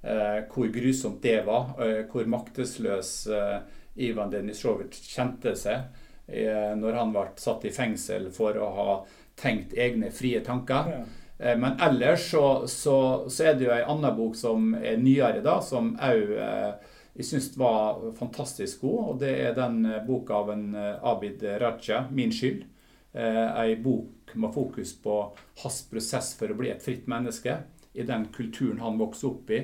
Eh, 0.00 0.40
hvor 0.52 0.72
grusomt 0.72 1.20
det 1.22 1.42
var. 1.44 1.76
Eh, 1.84 2.02
hvor 2.08 2.24
maktesløs 2.32 3.12
eh, 3.26 3.60
Ivan 4.08 4.32
Denisjovitsj 4.32 5.12
kjente 5.12 5.52
seg 5.58 5.84
eh, 6.28 6.72
når 6.80 6.96
han 7.00 7.12
ble 7.12 7.28
satt 7.40 7.68
i 7.68 7.74
fengsel 7.76 8.30
for 8.32 8.56
å 8.56 8.72
ha 8.78 8.90
tenkt 9.36 9.76
egne 9.76 10.10
frie 10.10 10.40
tanker. 10.44 10.90
Ja. 10.90 11.04
Eh, 11.38 11.58
men 11.58 11.80
ellers 11.80 12.30
så, 12.30 12.68
så, 12.68 13.28
så, 13.30 13.44
er 13.44 13.56
det 13.56 13.68
jo 13.68 13.74
ei 13.74 13.84
anna 13.84 14.12
bok 14.16 14.36
som 14.38 14.74
er 14.76 15.00
nyere, 15.00 15.42
da, 15.44 15.58
som 15.64 15.94
òg 16.00 16.36
eh, 16.36 16.92
jeg 17.16 17.28
syns 17.30 17.54
var 17.56 18.02
fantastisk 18.18 18.82
god. 18.84 18.98
Og 19.10 19.20
det 19.24 19.32
er 19.44 19.56
den 19.56 19.84
eh, 19.88 20.02
boka 20.04 20.40
av 20.42 20.52
en 20.52 20.68
Abid 20.76 21.44
Raja, 21.60 22.06
'Min 22.10 22.32
skyld'. 22.32 22.72
Ei 23.16 23.78
bok 23.80 24.34
med 24.36 24.52
fokus 24.52 24.90
på 25.00 25.14
hans 25.62 25.76
prosess 25.88 26.34
for 26.36 26.52
å 26.52 26.56
bli 26.58 26.68
et 26.68 26.82
fritt 26.84 27.06
menneske 27.08 27.54
i 27.96 28.04
den 28.04 28.26
kulturen 28.28 28.82
han 28.82 28.98
vokste 29.00 29.30
opp 29.30 29.52
i 29.56 29.62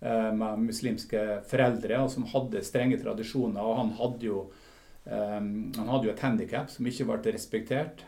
med 0.00 0.64
muslimske 0.64 1.20
foreldre, 1.46 2.00
og 2.02 2.10
som 2.10 2.26
hadde 2.26 2.64
strenge 2.66 2.98
tradisjoner. 2.98 3.62
Og 3.62 3.78
han 3.78 3.92
hadde 4.00 4.26
jo, 4.26 4.40
han 5.06 5.92
hadde 5.92 6.08
jo 6.08 6.14
et 6.16 6.24
handikap 6.26 6.74
som 6.74 6.90
ikke 6.90 7.06
ble 7.06 7.36
respektert. 7.36 8.02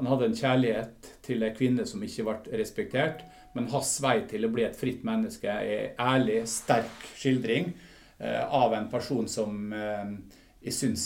Han 0.00 0.08
hadde 0.08 0.30
en 0.30 0.36
kjærlighet 0.38 1.12
til 1.24 1.44
ei 1.44 1.52
kvinne 1.54 1.84
som 1.86 2.02
ikke 2.02 2.26
ble 2.26 2.58
respektert. 2.60 3.22
Men 3.54 3.68
hans 3.72 3.92
vei 4.02 4.20
til 4.30 4.46
å 4.46 4.52
bli 4.52 4.64
et 4.64 4.78
fritt 4.78 5.04
menneske 5.06 5.50
er 5.50 5.94
ærlig, 6.00 6.44
sterk 6.48 7.08
skildring 7.18 7.72
eh, 8.18 8.44
av 8.44 8.76
en 8.78 8.86
person 8.92 9.26
som 9.28 9.72
eh, 9.74 10.12
jeg 10.60 10.76
syns 10.76 11.04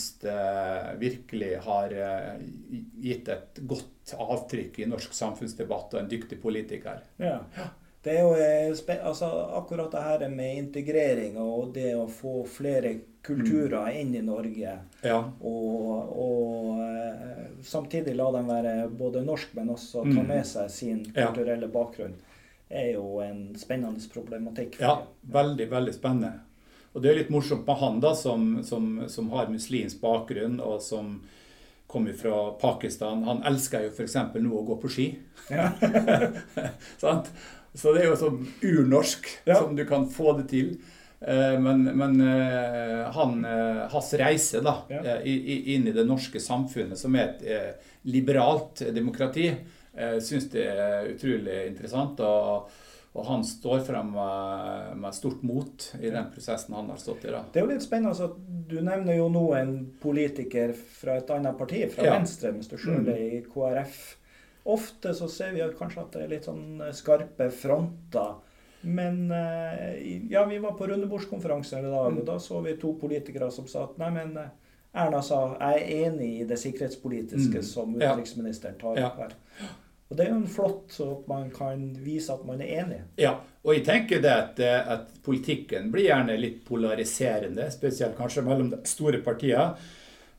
virkelig 0.99 1.53
har 1.63 1.93
eh, 1.95 2.43
gitt 2.99 3.29
et 3.31 3.61
godt 3.63 4.11
avtrykk 4.19 4.81
i 4.83 4.87
norsk 4.91 5.15
samfunnsdebatt, 5.15 5.95
og 5.95 6.01
en 6.01 6.11
dyktig 6.11 6.41
politiker. 6.43 6.99
Ja. 7.23 7.39
Det 8.05 8.13
er 8.13 8.21
jo 8.21 8.33
eh, 8.37 8.99
altså, 9.07 9.25
akkurat 9.57 9.91
det 9.91 10.03
her 10.05 10.29
med 10.29 10.59
integrering 10.59 11.39
og 11.41 11.71
det 11.73 11.95
å 11.97 12.05
få 12.11 12.43
flere 12.45 12.91
kulturer 13.25 13.89
inn 13.97 14.13
i 14.15 14.21
Norge. 14.25 14.77
Ja. 15.01 15.17
Og, 15.41 16.13
og, 16.25 16.83
eh, 16.85 17.49
samtidig 17.65 18.15
la 18.15 18.29
dem 18.37 18.47
være 18.49 18.75
både 18.93 19.25
norsk, 19.25 19.55
men 19.57 19.73
også 19.75 20.05
ta 20.05 20.21
mm. 20.21 20.29
med 20.29 20.47
seg 20.47 20.71
sin 20.71 21.03
kulturelle 21.09 21.69
bakgrunn 21.73 22.15
er 22.69 22.91
jo 22.95 23.19
en 23.21 23.55
spennende 23.57 24.01
problematikk. 24.13 24.79
Ja, 24.81 24.99
veldig, 25.21 25.69
veldig 25.71 25.93
spennende. 25.93 26.31
Og 26.95 27.03
det 27.03 27.11
er 27.11 27.17
litt 27.19 27.31
morsomt 27.33 27.67
med 27.67 27.79
han 27.81 27.99
da, 28.03 28.13
som, 28.15 28.63
som, 28.63 29.03
som 29.11 29.29
har 29.35 29.51
muslimsk 29.51 29.99
bakgrunn, 30.01 30.61
og 30.63 30.81
som 30.83 31.17
kommer 31.91 32.15
fra 32.17 32.51
Pakistan. 32.59 33.25
Han 33.27 33.43
elsker 33.45 33.85
jo 33.85 33.93
f.eks. 33.93 34.15
nå 34.39 34.51
å 34.55 34.65
gå 34.67 34.77
på 34.81 34.91
ski. 34.91 35.07
Ja. 35.51 35.69
så 37.01 37.91
det 37.93 38.01
er 38.01 38.09
jo 38.09 38.17
sånn 38.19 38.45
urnorsk 38.63 39.27
ja. 39.45 39.59
som 39.59 39.75
du 39.77 39.83
kan 39.87 40.07
få 40.11 40.37
det 40.39 40.47
til. 40.53 40.75
Eh, 41.19 41.59
men, 41.59 41.83
men 41.83 42.21
eh, 42.21 43.11
han, 43.11 43.45
eh, 43.45 43.87
hans 43.91 44.13
reise 44.13 44.61
da, 44.61 44.77
ja. 44.89 45.21
inn 45.21 45.87
i 45.87 45.93
det 45.95 46.05
norske 46.05 46.39
samfunnet, 46.39 46.99
som 46.99 47.15
er 47.15 47.35
et 47.35 47.85
liberalt 48.05 48.83
demokrati, 48.93 49.49
syns 49.95 50.49
det 50.51 50.65
er 50.67 51.07
utrolig 51.13 51.61
interessant. 51.69 52.19
og, 52.19 52.73
og 53.15 53.23
han 53.29 53.45
står 53.47 53.79
frem 53.87 54.09
med, 54.11 54.89
med, 54.99 55.15
stort 55.15 55.43
mot 55.47 55.85
i 56.01 56.09
den 56.11 56.27
prosessen 56.33 56.75
han 56.75 56.89
har 56.91 56.99
stått 56.99 57.23
i. 57.23 57.31
da. 57.31 57.45
Det 57.47 57.61
er 57.61 57.63
jo 57.63 57.69
litt 57.69 57.85
spennende. 57.85 58.27
at 58.27 58.35
du 58.67 58.75
nevner 58.83 59.15
jo 59.15 59.29
nå 59.31 59.45
en 59.55 59.71
politiker 60.01 60.75
fra 60.75 61.15
et 61.21 61.31
annet 61.31 61.55
parti, 61.55 61.85
fra 61.93 62.09
ja. 62.09 62.17
Venstre, 62.17 62.51
mens 62.51 62.67
du 62.67 62.75
sjøl 62.75 63.07
er 63.07 63.21
i 63.23 63.39
KrF. 63.47 64.01
Ofte 64.75 65.15
så 65.15 65.29
ser 65.31 65.55
vi 65.55 65.63
kanskje 65.79 66.03
at 66.03 66.17
det 66.17 66.25
er 66.25 66.33
litt 66.35 66.49
sånn 66.49 66.83
skarpe 66.97 67.47
fronter. 67.55 68.35
Men 68.85 69.31
eh, 69.31 70.27
ja, 70.29 70.45
vi 70.45 70.59
var 70.61 70.75
på 70.77 70.87
rundebordskonferanse 70.87 71.79
i 71.79 71.81
dag, 71.81 72.05
og 72.05 72.11
mm. 72.11 72.25
da 72.25 72.37
så 72.39 72.61
vi 72.61 72.75
to 72.77 72.93
politikere 73.01 73.49
som 73.51 73.65
sa 73.67 73.87
at 73.87 73.97
nei, 74.01 74.11
men 74.13 74.35
eh, 74.37 74.51
Erna 74.95 75.19
sa 75.25 75.39
jeg 75.57 75.81
er 75.81 76.05
enig 76.05 76.29
i 76.41 76.45
det 76.47 76.59
sikkerhetspolitiske 76.61 77.63
mm. 77.63 77.65
som 77.65 77.97
utenriksministeren 77.97 78.77
tar 78.79 79.01
opp 79.01 79.17
her. 79.25 79.33
Og 80.05 80.17
Det 80.17 80.25
er 80.25 80.29
jo 80.29 80.37
en 80.37 80.47
flott 80.47 80.93
så 80.93 81.07
man 81.27 81.49
kan 81.51 81.87
vise 82.05 82.33
at 82.33 82.45
man 82.45 82.61
er 82.61 82.83
enig. 82.83 83.01
Ja, 83.19 83.33
og 83.65 83.73
jeg 83.73 83.83
tenker 83.87 84.21
det 84.21 84.31
at, 84.31 84.61
eh, 84.61 84.91
at 84.93 85.17
politikken 85.25 85.89
blir 85.91 86.05
gjerne 86.11 86.37
litt 86.37 86.61
polariserende, 86.67 87.65
spesielt 87.73 88.17
kanskje 88.17 88.45
mellom 88.45 88.69
de 88.75 88.83
store 88.87 89.23
partiene. 89.25 89.73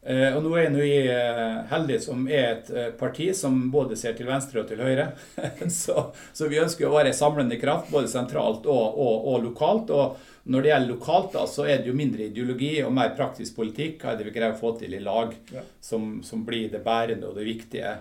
Eh, 0.06 0.36
og 0.36 0.44
nå 0.44 0.52
er 0.54 0.76
jeg 0.78 1.08
eh, 1.10 1.56
heldig 1.72 1.96
som 2.04 2.28
er 2.30 2.44
et 2.52 2.68
parti 2.98 3.32
som 3.34 3.56
både 3.72 3.98
ser 3.98 4.14
til 4.14 4.28
venstre 4.28 4.62
og 4.62 4.68
til 4.70 4.82
høyre. 4.84 5.08
så, 5.82 6.08
så, 6.30 6.46
vi 6.50 6.60
ønsker 6.62 6.86
å 6.86 6.94
være 6.94 7.10
en 7.10 7.18
samlende 7.18 7.58
kraft 7.58 7.90
både 7.90 8.10
sentralt 8.12 8.68
og, 8.70 9.00
og, 9.02 9.26
og, 9.32 9.40
lokalt. 9.48 9.90
Og 9.90 10.46
når 10.46 10.62
det 10.62 10.72
gjelder 10.72 10.94
lokalt, 10.94 11.30
da, 11.34 11.44
så 11.50 11.66
er 11.66 11.82
det 11.82 11.90
jo 11.90 11.98
mindre 11.98 12.28
ideologi 12.28 12.72
og 12.86 12.94
mer 12.94 13.16
praktisk 13.18 13.58
politikk. 13.58 13.98
Hva 14.02 14.14
er 14.14 14.20
det 14.20 14.28
vi 14.30 14.36
greier 14.38 14.54
å 14.54 14.60
få 14.60 14.76
til 14.78 14.94
i 14.94 15.02
lag, 15.02 15.34
ja. 15.50 15.66
som, 15.82 16.20
som, 16.26 16.46
blir 16.46 16.70
det 16.70 16.84
bærende 16.86 17.26
og 17.26 17.40
det 17.40 17.48
viktige. 17.48 17.96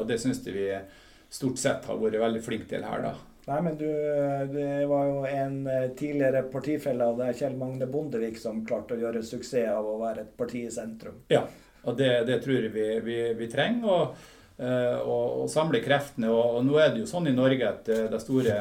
Og 0.00 0.06
det 0.08 0.16
syns 0.22 0.40
vi 0.48 0.70
stort 1.30 1.60
sett 1.60 1.84
har 1.86 2.00
vært 2.00 2.22
veldig 2.24 2.40
flink 2.42 2.64
til 2.72 2.88
her, 2.88 3.04
da. 3.04 3.29
Nei, 3.50 3.62
men 3.62 3.76
du, 3.76 3.86
det 4.52 4.86
var 4.86 5.06
jo 5.08 5.22
en 5.26 5.66
eh, 5.66 5.88
tidligere 5.98 6.44
partifelle 6.52 7.02
av 7.02 7.16
deg, 7.18 7.34
Kjell 7.34 7.56
Magne 7.58 7.88
Bondevik, 7.90 8.36
som 8.38 8.60
klarte 8.66 8.94
å 8.94 9.00
gjøre 9.00 9.24
suksess 9.26 9.72
av 9.72 9.88
å 9.90 9.96
være 9.98 10.22
et 10.22 10.36
parti 10.38 10.60
i 10.68 10.70
sentrum. 10.70 11.16
Ja, 11.32 11.42
og 11.82 11.96
det, 11.98 12.12
det 12.28 12.36
tror 12.44 12.60
jeg 12.60 12.70
vi, 12.76 12.84
vi, 13.02 13.16
vi 13.34 13.48
trenger. 13.50 13.88
Og, 13.90 14.28
eh, 14.62 15.02
samle 15.50 15.80
kreftene. 15.82 16.30
Og, 16.30 16.60
og, 16.60 16.68
nå 16.68 16.78
er 16.78 16.92
det 16.92 17.02
jo 17.02 17.08
sånn 17.10 17.26
i 17.26 17.34
Norge 17.34 17.66
at 17.66 17.90
eh, 17.90 18.06
de 18.12 18.20
store 18.22 18.60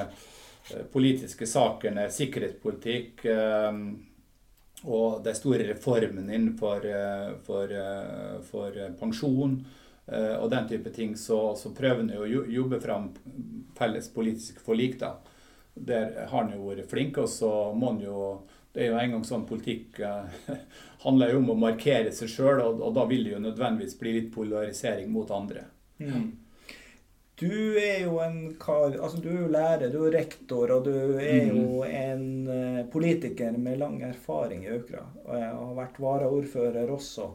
politiske 0.93 1.46
sakene, 1.50 2.10
sikkerhetspolitikk 2.13 3.24
og 4.86 5.22
de 5.25 5.31
store 5.34 5.65
reformene 5.72 6.36
innenfor 6.36 6.86
for, 7.46 7.74
for 8.46 8.77
pensjon 9.00 9.55
og 10.10 10.48
den 10.50 10.68
type 10.70 10.89
ting, 10.89 11.12
så, 11.18 11.54
så 11.54 11.70
prøver 11.75 12.00
han 12.01 12.13
å 12.18 12.25
jobbe 12.25 12.80
fram 12.82 13.12
felles 13.78 14.10
politisk 14.13 14.60
forlik. 14.66 15.00
da. 15.00 15.18
Der 15.74 16.25
har 16.28 16.44
han 16.44 16.54
jo 16.56 16.70
vært 16.70 16.89
flink, 16.92 17.18
og 17.18 17.30
så 17.32 17.74
må 17.74 17.94
han 17.94 18.01
jo 18.04 18.24
Det 18.70 18.84
er 18.84 18.92
jo 18.92 18.98
en 19.01 19.13
gang 19.16 19.24
sånn 19.25 19.48
politikk 19.50 19.98
eh, 20.06 20.58
handler 21.06 21.32
jo 21.34 21.39
om 21.39 21.48
å 21.56 21.56
markere 21.58 22.12
seg 22.13 22.30
sjøl, 22.30 22.60
og, 22.62 22.84
og, 22.86 22.92
da 22.94 23.08
vil 23.10 23.24
det 23.25 23.32
jo 23.32 23.39
nødvendigvis 23.42 23.98
bli 23.98 24.12
litt 24.13 24.28
polarisering 24.30 25.10
mot 25.10 25.32
andre. 25.34 25.63
Mm. 25.98 26.28
Du 27.39 27.80
er 27.82 28.04
jo 28.04 28.20
en 28.22 28.38
kar 28.62 28.94
altså 28.94 29.24
Du 29.24 29.30
er 29.32 29.39
jo 29.39 29.50
lærer, 29.56 29.89
du 29.89 30.04
er 30.06 30.13
rektor, 30.20 30.70
og 30.75 30.86
du 30.86 31.18
er 31.18 31.50
jo 31.50 31.82
mm. 31.82 31.96
en 31.98 32.24
uh, 32.46 32.86
politiker 32.94 33.58
med 33.58 33.82
lang 33.82 33.98
erfaring 34.06 34.68
i 34.68 34.74
Aukra. 34.75 35.01
Og 35.25 35.34
jeg 35.39 35.50
har 35.50 35.75
vært 35.82 36.00
varaordfører 36.06 36.94
også. 36.94 37.30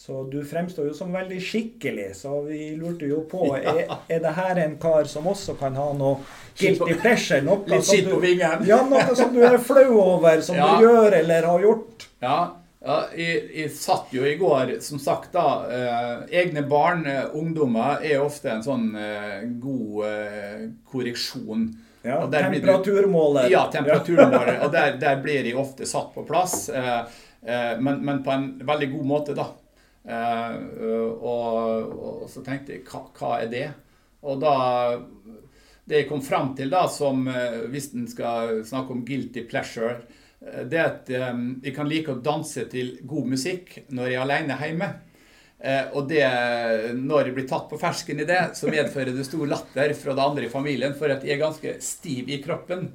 Så 0.00 0.22
du 0.22 0.44
fremstår 0.44 0.86
jo 0.86 0.94
som 0.96 1.10
veldig 1.12 1.42
skikkelig, 1.44 2.14
så 2.16 2.38
vi 2.46 2.70
lurte 2.72 3.04
jo 3.04 3.18
på 3.28 3.50
er, 3.58 3.82
er 4.08 4.22
det 4.24 4.30
her 4.32 4.60
en 4.62 4.78
kar 4.80 5.04
som 5.04 5.26
også 5.28 5.58
kan 5.60 5.76
ha 5.76 5.90
noe 5.92 6.22
guilty 6.56 6.94
pleasure? 7.02 7.42
Noe 7.44 7.68
Litt 7.68 7.84
skitt 7.84 8.08
på 8.08 8.20
vingen? 8.22 8.64
Ja, 8.64 8.78
noe 8.88 9.12
som 9.18 9.34
du 9.34 9.42
er 9.44 9.58
flau 9.60 9.98
over, 10.00 10.40
som 10.46 10.56
ja. 10.56 10.70
du 10.72 10.86
gjør 10.86 11.18
eller 11.18 11.50
har 11.50 11.68
gjort? 11.68 12.08
Ja, 12.24 12.38
ja 12.80 12.98
jeg, 13.12 13.44
jeg, 13.58 13.74
satt 13.76 14.16
jo 14.16 14.24
i 14.24 14.34
går, 14.40 14.74
som 14.88 15.04
sagt, 15.04 15.34
da 15.36 15.46
eh, 15.68 16.42
Egne 16.46 16.64
barn, 16.64 17.04
eh, 17.04 17.36
ungdommer, 17.36 18.00
er 18.00 18.24
ofte 18.24 18.54
en 18.56 18.64
sånn 18.64 18.90
eh, 18.96 19.38
god 19.60 20.02
eh, 20.08 20.66
korreksjon. 20.88 21.68
Ja, 22.08 22.22
temperaturmåler. 22.24 23.52
Ja, 23.52 23.66
temperaturmåler. 23.68 24.62
og 24.64 24.72
der, 24.72 24.96
der, 24.96 25.20
blir 25.20 25.44
de 25.44 25.58
ofte 25.60 25.84
satt 25.84 26.14
på 26.16 26.24
plass. 26.24 26.70
Eh, 26.72 27.02
eh, 27.44 27.74
men, 27.76 28.00
men 28.00 28.24
på 28.24 28.32
en 28.32 28.54
veldig 28.64 28.96
god 28.96 29.10
måte, 29.18 29.36
da. 29.36 29.52
Uh, 30.00 30.56
og, 31.20 31.90
og, 31.92 32.22
så 32.32 32.40
tenkte 32.44 32.72
jeg 32.72 32.86
hva, 32.88 33.02
hva, 33.18 33.34
er 33.42 33.50
det? 33.52 33.66
Og 34.24 34.40
da 34.40 34.54
Det 35.84 36.04
jeg 36.04 36.08
kom 36.08 36.22
fram 36.24 36.54
til, 36.56 36.70
da, 36.72 36.86
som 36.88 37.26
uh, 37.28 37.66
hvis 37.72 37.90
en 37.98 38.08
skal 38.08 38.62
snakke 38.64 38.94
om 38.94 39.04
guilty 39.04 39.44
pleasure, 39.50 39.98
uh, 40.40 40.64
det 40.64 40.80
er 40.80 40.88
at 40.88 41.12
jeg 41.12 41.76
kan 41.76 41.88
like 41.88 42.12
å 42.14 42.24
danse 42.24 42.64
til 42.72 42.96
god 43.04 43.36
musikk 43.36 43.80
når 43.90 44.08
jeg 44.08 44.18
er 44.18 44.26
alene 44.26 44.58
hjemme. 44.64 44.92
og 45.92 46.06
det, 46.08 46.24
når 46.96 47.26
jeg 47.26 47.34
blir 47.36 47.46
tatt 47.48 47.66
på 47.68 47.76
fersken 47.76 48.22
i 48.22 48.24
det, 48.24 48.38
så 48.56 48.70
medfører 48.72 49.12
det 49.12 49.26
stor 49.26 49.44
latter 49.44 49.92
fra 49.92 50.14
det 50.16 50.22
andre 50.24 50.46
i 50.46 50.52
familien, 50.52 50.94
for 50.96 51.12
at 51.12 51.20
jeg 51.20 51.34
er 51.34 51.42
ganske 51.42 51.74
stiv 51.84 52.30
i 52.32 52.38
kroppen. 52.40 52.86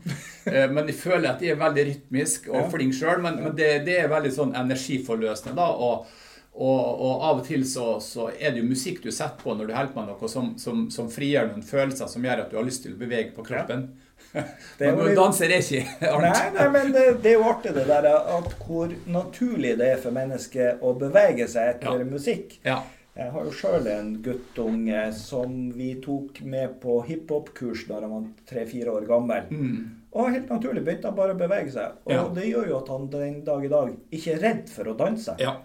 men 0.74 0.90
jeg 0.90 0.98
føler 0.98 1.30
at 1.30 1.44
jeg 1.46 1.54
er 1.54 1.62
veldig 1.62 1.84
rytmisk 1.92 2.50
og 2.50 2.72
flink 2.74 2.98
sjøl, 2.98 3.22
men, 3.22 3.38
men 3.44 3.54
det, 3.54 3.84
det, 3.86 4.00
er 4.00 4.10
veldig 4.10 4.34
sånn 4.34 4.58
energiforløsende. 4.58 5.54
da, 5.54 5.70
og 5.78 6.10
og, 6.56 7.02
og, 7.04 7.24
av 7.28 7.40
og 7.42 7.44
til 7.44 7.66
så, 7.68 7.98
så, 8.00 8.30
er 8.32 8.54
det 8.54 8.62
jo 8.62 8.70
musikk 8.70 9.02
du 9.04 9.10
setter 9.12 9.42
på 9.42 9.58
når 9.58 9.68
du 9.68 9.76
holder 9.76 9.92
på 9.92 10.00
med 10.00 10.14
noe 10.14 10.32
som, 10.32 10.54
som, 10.62 10.86
som, 10.94 11.10
frigjør 11.12 11.50
noen 11.52 11.66
følelser 11.68 12.08
som 12.08 12.24
gjør 12.24 12.46
at 12.46 12.52
du 12.54 12.56
har 12.60 12.68
lyst 12.68 12.86
til 12.86 12.96
å 12.96 13.00
bevege 13.02 13.34
på 13.36 13.44
kroppen. 13.44 13.90
Ja. 14.32 14.46
Det 14.80 14.88
er 14.88 14.96
men 15.00 15.12
danser 15.18 15.52
er 15.52 15.64
ikke 15.64 15.84
artig. 16.14 16.32
Nei, 16.32 16.48
nei, 16.56 16.68
men 16.72 16.96
det, 16.96 17.06
det, 17.24 17.34
er 17.34 17.38
jo 17.42 17.50
artig 17.52 17.76
det 17.76 17.86
der 17.92 18.08
at 18.16 18.56
hvor 18.64 18.96
naturlig 19.12 19.76
det 19.82 19.92
er 19.98 20.02
for 20.02 20.16
mennesket 20.16 20.84
å 20.84 20.96
bevege 21.00 21.48
seg 21.52 21.76
etter 21.76 22.06
ja. 22.06 22.08
musikk. 22.16 22.60
Ja. 22.64 22.82
Jeg 23.16 23.32
har 23.32 23.46
jo 23.48 23.52
sjøl 23.56 23.86
en 23.88 24.10
guttunge 24.24 25.06
som 25.16 25.54
vi 25.76 25.94
tok 26.04 26.42
med 26.44 26.82
på 26.82 26.98
hiphop-kurs 27.08 27.86
da 27.88 28.02
han 28.02 28.12
var 28.12 28.26
tre-fire 28.48 28.92
år 28.92 29.06
gammel. 29.08 29.48
Mm. 29.52 29.78
Og 30.16 30.34
helt 30.34 30.52
naturlig 30.52 30.84
begynte 30.84 31.12
han 31.12 31.16
bare 31.16 31.36
å 31.36 31.40
bevege 31.40 31.72
seg. 31.72 31.96
Og 32.12 32.36
det 32.36 32.50
gjør 32.50 32.68
jo 32.72 32.82
at 32.82 32.92
han 32.92 33.08
den 33.12 33.42
dag 33.48 33.64
i 33.64 33.72
dag 33.72 33.96
ikke 34.16 34.36
er 34.36 34.44
redd 34.44 34.72
for 34.72 34.92
å 34.92 35.00
danse. 35.00 35.36
Ja. 35.40 35.58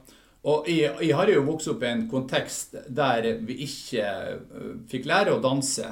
Og 0.48 0.68
jeg, 0.72 0.94
jeg, 1.04 1.12
har 1.16 1.28
jo 1.28 1.44
vokst 1.44 1.68
opp 1.68 1.82
i 1.84 1.90
en 1.90 2.06
kontekst 2.08 2.78
der 2.88 3.26
vi 3.44 3.58
ikke 3.66 4.06
uh, 4.40 4.72
fikk 4.88 5.08
lære 5.10 5.34
å 5.36 5.42
danse. 5.44 5.90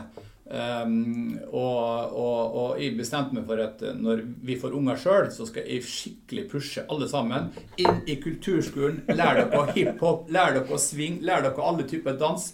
Um, 0.49 1.35
og, 1.51 2.15
og, 2.17 2.55
og, 2.57 2.69
jeg 2.81 2.95
bestemte 2.97 3.37
meg 3.37 3.45
for 3.45 3.61
at 3.61 3.83
når 3.99 4.23
vi 4.49 4.57
får 4.57 4.77
unger 4.79 5.03
sjøl, 5.03 5.29
så 5.35 5.45
skal 5.45 5.69
jeg 5.69 5.85
skikkelig 5.85 6.47
pushe 6.49 6.87
alle 6.89 7.09
sammen 7.11 7.51
inn 7.77 8.01
i 8.09 8.17
kulturskolen. 8.23 9.03
Lær 9.13 9.43
dere 9.43 9.67
hiphop, 9.77 10.31
lær 10.33 10.57
dere 10.57 10.81
swing, 10.81 11.21
lær 11.29 11.45
dere 11.45 11.69
alle 11.69 11.85
typer 11.91 12.17
dans. 12.17 12.49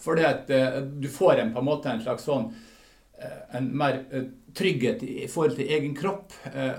For 0.00 0.22
at 0.22 0.52
uh, 0.54 0.78
du 0.86 1.10
får 1.10 1.42
en, 1.42 1.50
på 1.56 1.64
en 1.64 1.70
måte 1.72 1.90
en 1.90 2.04
slags 2.06 2.30
sånn 2.30 2.46
uh, 2.52 3.40
en 3.58 3.66
mer 3.74 4.04
trygghet 4.56 5.02
i 5.06 5.28
forhold 5.30 5.56
til 5.58 5.70
egen 5.70 5.94
kropp, 5.96 6.32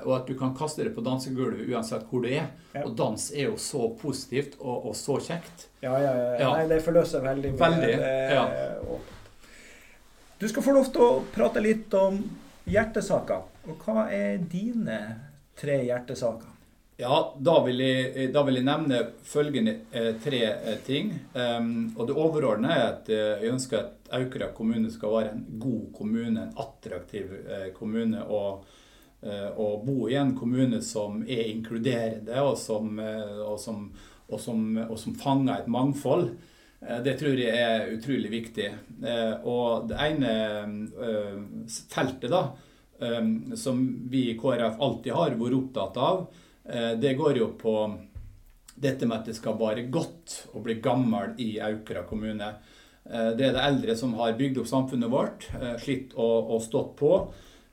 og 0.03 0.11
at 0.17 0.27
du 0.27 0.35
kan 0.39 0.51
kaste 0.57 0.83
det 0.83 0.91
på 0.95 1.03
dansegulvet 1.05 1.69
uansett 1.71 2.03
hvor 2.09 2.23
du 2.25 2.29
er. 2.31 2.49
Ja. 2.73 2.83
Og 2.85 2.93
dans 2.99 3.25
er 3.31 3.49
jo 3.49 3.57
så 3.59 3.89
positivt 4.01 4.57
og, 4.59 4.89
og 4.91 4.95
så 4.95 5.17
kjekt. 5.23 5.67
Ja, 5.83 5.95
ja, 5.99 6.11
ja. 6.15 6.29
ja. 6.39 6.51
Nei, 6.57 6.67
det 6.71 6.81
forløser 6.85 7.23
veldig 7.25 7.53
mye. 7.55 7.61
Veldig, 7.61 7.91
ja. 8.35 8.45
Du 10.41 10.47
skal 10.49 10.65
få 10.65 10.73
lov 10.73 10.87
til 10.93 11.03
å 11.05 11.09
prate 11.35 11.61
litt 11.61 11.93
om 11.97 12.17
hjertesaker. 12.71 13.43
Og 13.69 13.83
hva 13.85 14.07
er 14.09 14.41
dine 14.49 14.99
tre 15.59 15.81
hjertesaker? 15.85 16.49
Ja, 17.01 17.33
da 17.37 17.55
vil 17.65 17.79
jeg, 17.81 18.27
da 18.29 18.43
vil 18.45 18.59
jeg 18.59 18.65
nevne 18.67 18.97
følgende 19.25 19.73
eh, 19.89 20.11
tre 20.21 20.41
eh, 20.51 20.75
ting. 20.85 21.07
Um, 21.33 21.95
og 21.95 22.05
det 22.05 22.13
overordnede 22.13 22.75
er 22.75 22.83
at 22.91 23.09
eh, 23.09 23.41
jeg 23.41 23.55
ønsker 23.55 23.79
at 23.79 24.11
Aukra 24.19 24.51
kommune 24.53 24.91
skal 24.93 25.15
være 25.15 25.31
en 25.33 25.41
god 25.63 25.87
kommune, 25.97 26.43
en 26.43 26.59
attraktiv 26.61 27.31
eh, 27.41 27.71
kommune. 27.73 28.21
Og, 28.21 28.67
eh, 29.25 29.49
og, 29.49 29.81
bo 29.87 30.11
i 30.11 30.19
en 30.21 30.35
kommune 30.37 30.83
som 30.85 31.23
er 31.25 31.49
inkluderende, 31.49 32.37
og 32.45 32.53
som, 32.61 32.93
eh, 33.01 33.41
og 33.47 33.57
som, 33.59 33.87
og 34.29 34.43
som, 34.43 34.69
og 34.85 34.97
som 35.01 35.17
fanger 35.17 35.55
et 35.55 35.73
mangfold. 35.73 36.29
Eh, 36.85 37.01
det 37.01 37.17
tror 37.17 37.41
jeg 37.41 37.65
er 37.65 37.95
utrolig 37.95 38.29
viktig. 38.35 38.67
Eh, 39.01 39.33
og 39.49 39.89
det 39.89 39.97
ene 40.05 40.35
eh, 41.09 41.41
feltet 41.89 42.29
da, 42.29 42.45
som 43.57 43.79
vi 44.13 44.27
i 44.29 44.33
KrF 44.37 44.75
alltid 44.77 45.15
har 45.17 45.33
vært 45.33 45.55
opptatt 45.57 45.95
av, 45.97 46.19
det 46.63 47.13
går 47.17 47.39
jo 47.39 47.47
på 47.57 47.75
dette 48.81 49.07
med 49.07 49.19
at 49.19 49.29
det 49.29 49.37
skal 49.37 49.57
være 49.59 49.87
godt 49.93 50.35
å 50.53 50.61
bli 50.63 50.75
gammel 50.83 51.33
i 51.41 51.55
Aukra 51.63 52.03
kommune. 52.07 52.51
Det 53.03 53.47
er 53.47 53.55
det 53.55 53.63
eldre 53.63 53.95
som 53.97 54.13
har 54.19 54.37
bygd 54.37 54.61
opp 54.61 54.69
samfunnet 54.69 55.11
vårt, 55.11 55.47
slitt 55.81 56.13
og, 56.13 56.53
og 56.53 56.61
stått 56.65 56.93
på. 56.99 57.15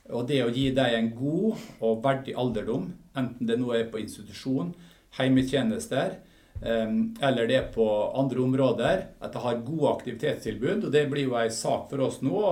Og 0.09 0.25
det 0.29 0.41
å 0.41 0.53
gi 0.53 0.71
dem 0.77 0.95
en 0.97 1.11
god 1.17 1.67
og 1.85 2.01
verdig 2.05 2.35
alderdom, 2.41 2.89
enten 3.19 3.49
det 3.49 3.59
nå 3.61 3.75
er 3.77 3.91
på 3.93 4.01
institusjon, 4.01 4.73
heimetjenester, 5.19 6.17
eller 6.61 7.47
det 7.47 7.61
på 7.75 7.87
andre 8.19 8.43
områder, 8.43 9.05
at 9.21 9.33
det 9.33 9.45
har 9.45 9.63
gode 9.67 9.93
aktivitetstilbud. 9.93 10.85
og 10.89 10.93
Det 10.93 11.07
blir 11.11 11.29
jo 11.29 11.37
en 11.39 11.55
sak 11.55 11.89
for 11.91 12.03
oss 12.09 12.21
nå 12.25 12.43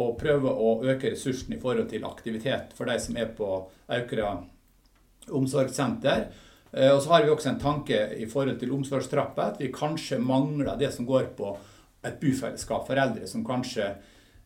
å 0.00 0.06
prøve 0.18 0.52
å 0.52 0.76
øke 0.86 1.10
ressursene 1.10 1.56
i 1.56 1.62
forhold 1.62 1.90
til 1.90 2.06
aktivitet 2.06 2.76
for 2.78 2.86
de 2.86 2.98
som 3.02 3.16
er 3.18 3.32
på 3.34 3.48
Aukra 3.90 4.36
omsorgssenter. 5.28 6.28
Eh, 6.72 6.90
og 6.90 7.02
så 7.02 7.14
har 7.14 7.24
vi 7.24 7.32
også 7.32 7.52
en 7.52 7.60
tanke 7.60 7.98
i 8.16 8.28
forhold 8.30 8.60
til 8.60 8.72
omsorgstrappa, 8.72 9.50
at 9.52 9.60
vi 9.60 9.72
kanskje 9.74 10.20
mangler 10.22 10.78
det 10.78 10.92
som 10.94 11.08
går 11.08 11.32
på 11.38 11.56
et 12.06 12.20
bufellesskap 12.20 12.86
for 12.88 13.00
eldre 13.00 13.26
som 13.28 13.44
kanskje 13.44 13.86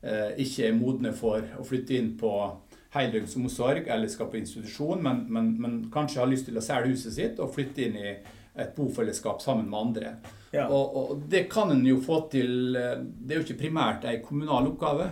eh, 0.02 0.30
ikke 0.42 0.68
er 0.68 0.78
modne 0.78 1.12
for 1.14 1.44
å 1.58 1.66
flytte 1.66 1.98
inn 1.98 2.14
på 2.18 2.32
heldøgns 2.94 3.34
omsorg 3.38 3.88
eller 3.90 4.10
skal 4.10 4.30
på 4.30 4.38
institusjon, 4.38 5.02
men, 5.02 5.24
men, 5.34 5.52
men 5.60 5.76
kanskje 5.94 6.22
har 6.22 6.30
lyst 6.30 6.48
til 6.48 6.58
å 6.58 6.64
selge 6.64 6.94
huset 6.94 7.16
sitt 7.16 7.42
og 7.42 7.52
flytte 7.54 7.86
inn 7.86 7.98
i 7.98 8.08
et 8.54 8.74
bofellesskap 8.76 9.42
sammen 9.42 9.66
med 9.70 9.80
andre. 9.80 10.14
Ja. 10.54 10.68
Og, 10.68 10.96
og, 10.96 11.22
det 11.30 11.48
kan 11.50 11.72
en 11.74 11.82
jo 11.86 11.98
få 12.02 12.20
til 12.30 12.76
eh, 12.78 13.00
Det 13.02 13.34
er 13.34 13.40
jo 13.40 13.46
ikke 13.48 13.62
primært 13.64 14.06
en 14.06 14.22
kommunal 14.22 14.70
oppgave. 14.70 15.10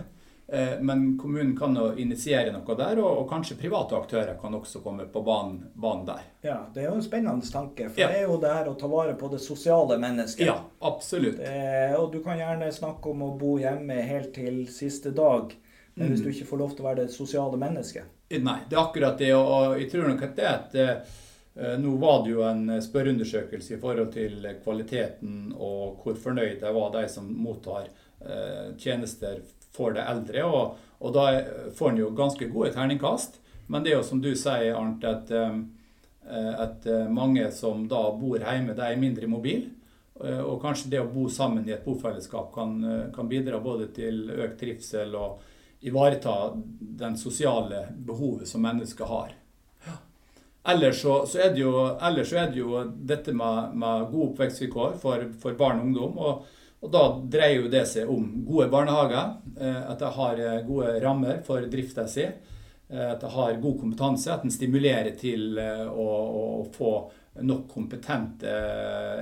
Eh, 0.52 0.80
men 0.80 1.18
kommunen 1.18 1.56
kan 1.56 1.76
jo 1.76 1.86
initiere 1.96 2.52
noe 2.52 2.76
der, 2.76 2.98
og, 3.00 3.24
kanskje 3.30 3.56
private 3.60 3.96
aktører 3.96 4.34
kan 4.40 4.54
også 4.54 4.82
komme 4.84 5.06
på 5.12 5.22
banen, 5.24 5.62
banen 5.74 6.04
der. 6.06 6.26
Ja, 6.44 6.58
Det 6.74 6.82
er 6.82 6.90
jo 6.90 6.98
en 6.98 7.06
spennende 7.06 7.48
tanke. 7.52 7.88
For 7.88 8.04
ja. 8.04 8.10
det 8.12 8.20
er 8.20 8.28
jo 8.28 8.38
det 8.42 8.52
her 8.52 8.68
å 8.68 8.76
ta 8.78 8.90
vare 8.92 9.14
på 9.16 9.30
det 9.32 9.40
sosiale 9.40 9.98
mennesket. 10.02 10.46
Ja, 10.46 10.58
absolutt. 10.80 11.40
Det, 11.40 11.96
og 11.96 12.12
du 12.12 12.20
kan 12.24 12.40
gjerne 12.40 12.72
snakke 12.72 13.14
om 13.14 13.24
å 13.28 13.32
bo 13.38 13.56
hjemme 13.62 13.96
helt 14.04 14.34
til 14.36 14.66
siste 14.68 15.14
dag. 15.16 15.54
Men 15.94 16.08
hvis 16.08 16.20
mm. 16.20 16.26
du 16.26 16.32
ikke 16.32 16.48
får 16.48 16.60
lov 16.60 16.76
til 16.76 16.84
å 16.84 16.88
være 16.88 17.02
det 17.02 17.12
sosiale 17.12 17.58
mennesket? 17.60 18.20
Nei, 18.32 18.60
det 18.68 18.76
er 18.76 18.84
akkurat 18.84 19.18
det. 19.20 19.34
Og 19.36 19.76
jeg 19.80 19.90
tror 19.92 20.08
nok 20.08 20.22
at 20.24 20.36
det 20.36 20.48
at 20.48 20.78
eh, 20.80 21.18
Eh, 21.54 21.78
nå 21.78 21.96
var 21.96 22.24
det 22.24 22.30
jo 22.30 22.42
en 22.42 22.68
eh, 22.70 22.80
spørreundersøkelse 22.80 23.74
i 23.74 23.80
forhold 23.80 24.12
til 24.14 24.46
kvaliteten 24.64 25.52
og 25.52 26.00
hvor 26.00 26.16
fornøyd 26.16 26.62
jeg 26.64 26.76
var 26.78 26.94
de 26.94 27.02
som 27.12 27.26
mottar 27.28 27.90
eh, 28.24 28.72
tjenester 28.80 29.42
for 29.76 29.94
det 29.96 30.06
eldre. 30.08 30.46
Og, 30.46 30.80
og 31.02 31.14
da 31.16 31.26
får 31.76 31.92
en 31.92 32.02
jo 32.02 32.10
ganske 32.16 32.48
gode 32.52 32.72
terningkast. 32.74 33.38
Men 33.72 33.84
det 33.84 33.92
er 33.92 34.00
jo 34.00 34.06
som 34.06 34.20
du 34.22 34.32
sier, 34.36 34.74
Arnt, 34.76 35.04
at, 35.06 35.30
at 36.26 36.88
mange 37.08 37.46
som 37.54 37.86
da 37.88 38.02
bor 38.18 38.42
hjemme, 38.42 38.74
de 38.76 38.84
er 38.84 39.00
mindre 39.00 39.30
mobile. 39.30 39.70
Og 40.20 40.58
kanskje 40.60 40.90
det 40.92 41.00
å 41.00 41.08
bo 41.08 41.24
sammen 41.32 41.64
i 41.66 41.72
et 41.72 41.86
bofellesskap 41.86 42.50
kan, 42.54 42.74
kan 43.14 43.30
bidra 43.30 43.62
både 43.64 43.88
til 43.96 44.26
økt 44.34 44.58
trivsel 44.60 45.14
og 45.16 45.40
ivareta 45.82 46.52
den 46.80 47.16
sosiale 47.16 47.86
behovet 47.96 48.48
som 48.48 48.62
mennesket 48.62 49.08
har. 49.08 49.32
Ellers 50.68 51.00
så, 51.02 51.26
så, 51.26 51.38
jo, 51.54 51.72
ellers 52.00 52.28
så, 52.30 52.36
er 52.36 52.52
det 52.52 52.60
jo, 52.60 52.82
dette 52.94 53.34
med, 53.34 53.74
med 53.74 54.10
gode 54.12 54.28
oppvekstvilkår 54.30 54.92
for, 55.02 55.24
for, 55.42 55.56
barn 55.58 55.80
og 55.80 55.88
ungdom. 55.88 56.20
Og, 56.22 56.44
og, 56.82 56.90
da 56.90 57.02
dreier 57.30 57.62
jo 57.62 57.70
det 57.70 57.84
seg 57.86 58.10
om 58.10 58.26
gode 58.46 58.66
barnehager. 58.72 59.36
Eh, 59.54 59.82
at 59.86 60.02
de 60.02 60.10
har 60.16 60.42
eh, 60.42 60.60
gode 60.66 60.96
rammer 61.02 61.42
for 61.46 61.62
drifta 61.70 62.08
si. 62.10 62.26
Eh, 62.26 63.08
at 63.12 63.22
de 63.22 63.30
har 63.30 63.60
god 63.62 63.78
kompetanse. 63.84 64.32
At 64.34 64.46
en 64.46 64.54
stimulerer 64.54 65.14
til 65.18 65.60
å, 65.62 66.06
å, 66.42 66.46
få 66.74 66.92
nok 67.46 67.68
kompetente 67.70 68.50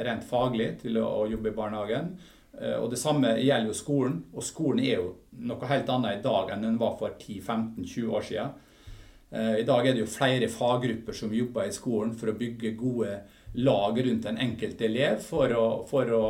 rent 0.03 0.25
faglig 0.27 0.73
til 0.81 0.96
å, 0.99 1.07
å 1.20 1.27
jobbe 1.31 1.53
i 1.53 1.57
barnehagen. 1.57 2.14
Og 2.61 2.88
Det 2.90 2.99
samme 2.99 3.37
gjelder 3.38 3.70
jo 3.70 3.77
skolen. 3.77 4.16
Og 4.35 4.42
skolen 4.44 4.83
er 4.83 4.96
jo 4.99 5.12
noe 5.46 5.68
helt 5.70 5.92
annet 5.94 6.18
i 6.18 6.25
dag 6.25 6.51
enn 6.51 6.66
den 6.66 6.81
var 6.81 6.96
for 6.99 7.14
10-15-20 7.14 8.09
år 8.11 8.27
siden. 8.27 8.57
I 9.31 9.62
dag 9.62 9.87
er 9.87 9.94
det 9.94 10.03
jo 10.03 10.11
flere 10.11 10.49
faggrupper 10.51 11.14
som 11.14 11.33
jobber 11.33 11.70
i 11.70 11.73
skolen 11.73 12.16
for 12.18 12.33
å 12.33 12.35
bygge 12.37 12.75
gode 12.77 13.12
lag 13.62 14.01
rundt 14.03 14.27
den 14.27 14.42
enkelte 14.42 14.88
elev, 14.88 15.23
for 15.23 15.55
å, 15.55 15.64
for 15.87 16.11
å 16.16 16.25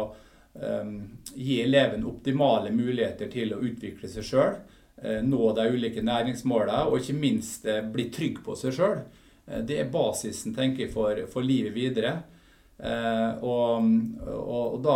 gi 0.51 1.61
eleven 1.63 2.03
optimale 2.05 2.73
muligheter 2.75 3.29
til 3.31 3.55
å 3.55 3.61
utvikle 3.63 4.09
seg 4.11 4.25
sjøl, 4.27 4.57
uh, 5.05 5.21
nå 5.23 5.53
de 5.55 5.69
ulike 5.71 6.03
næringsmålene, 6.03 6.89
og 6.91 6.99
ikke 6.99 7.15
minst 7.21 7.69
uh, 7.71 7.79
bli 7.87 8.09
trygg 8.11 8.43
på 8.45 8.57
seg 8.59 8.75
sjøl. 8.75 8.99
Uh, 9.47 9.61
det 9.63 9.79
er 9.79 9.93
basisen 9.95 10.57
tenker 10.57 10.89
jeg, 10.89 10.93
for, 10.97 11.23
for 11.31 11.47
livet 11.47 11.77
videre. 11.77 12.19
Og, 12.81 13.89
og, 14.25 14.63
og, 14.73 14.77
da 14.81 14.95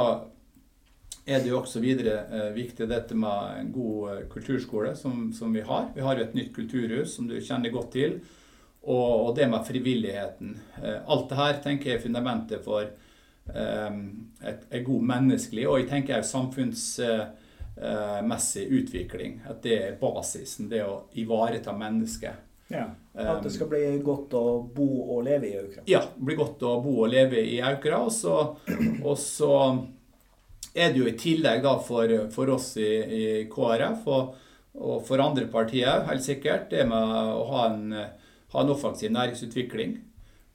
er 1.25 1.41
det 1.41 1.49
jo 1.49 1.59
også 1.59 1.81
videre 1.81 2.19
eh, 2.29 2.51
viktig 2.55 2.87
dette 2.89 3.17
med 3.17 3.61
en 3.61 3.71
god 3.73 4.11
eh, 4.13 4.25
kulturskole 4.33 4.93
som, 4.97 5.31
som, 5.33 5.53
vi 5.57 5.63
har. 5.65 5.89
Vi 5.95 6.05
har 6.05 6.19
jo 6.19 6.27
et 6.27 6.37
nytt 6.37 6.53
kulturhus 6.57 7.15
som 7.17 7.29
du 7.29 7.39
kjenner 7.41 7.73
godt 7.73 7.95
til. 7.97 8.19
Og, 8.85 9.31
og 9.31 9.31
det 9.39 9.49
med 9.49 9.65
frivilligheten. 9.65 10.59
Eh, 10.83 11.01
alt 11.01 11.31
det 11.31 11.41
her 11.41 11.63
tenker 11.65 11.91
jeg 11.91 12.01
er 12.01 12.05
fundamentet 12.05 12.65
for 12.67 12.85
eh, 12.85 13.04
et, 13.49 14.61
et 14.71 14.87
god 14.87 15.03
menneskelig 15.05 15.69
og 15.69 15.79
jeg 15.81 15.89
tenker 15.91 16.19
også 16.19 16.31
samfunnsmessig 16.39 18.65
utvikling. 18.79 19.33
At 19.49 19.63
det 19.67 19.83
er 19.83 19.99
basisen. 20.01 20.71
Det 20.71 20.83
å 20.87 21.03
ivareta 21.21 21.73
mennesket. 21.77 22.35
Ja, 22.73 22.87
At 23.13 23.43
det 23.45 23.51
skal 23.53 23.69
bli 23.69 23.99
godt 24.03 24.33
å 24.39 24.63
bo 24.75 24.87
og 25.15 25.25
leve 25.27 25.51
i 25.51 25.59
Aukra? 25.61 25.83
Ja, 25.87 26.01
bli 26.17 26.35
godt 26.39 26.63
å 26.65 26.81
bo 26.83 27.03
og 27.05 27.11
leve 27.13 27.41
i 27.45 27.61
Aukra. 27.63 27.99
Og 28.07 28.13
så, 28.13 28.57
og 29.05 29.19
så 29.21 29.79
er 30.75 30.91
det 30.91 30.99
jo 30.99 31.07
i 31.07 31.19
tillegg 31.19 31.63
da 31.65 31.79
for, 31.85 32.31
for 32.35 32.51
oss 32.57 32.77
i, 32.81 32.91
i 33.05 33.49
KrF 33.53 34.09
og, 34.11 34.35
og, 34.81 35.05
for 35.07 35.23
andre 35.23 35.47
partier 35.53 36.07
helt 36.09 36.25
sikkert, 36.25 36.71
det 36.73 36.89
med 36.91 37.15
å 37.37 37.45
ha 37.53 37.69
en, 37.71 37.95
ha 38.55 38.65
en 38.65 38.75
offensiv 38.75 39.13
næringsutvikling. 39.15 39.91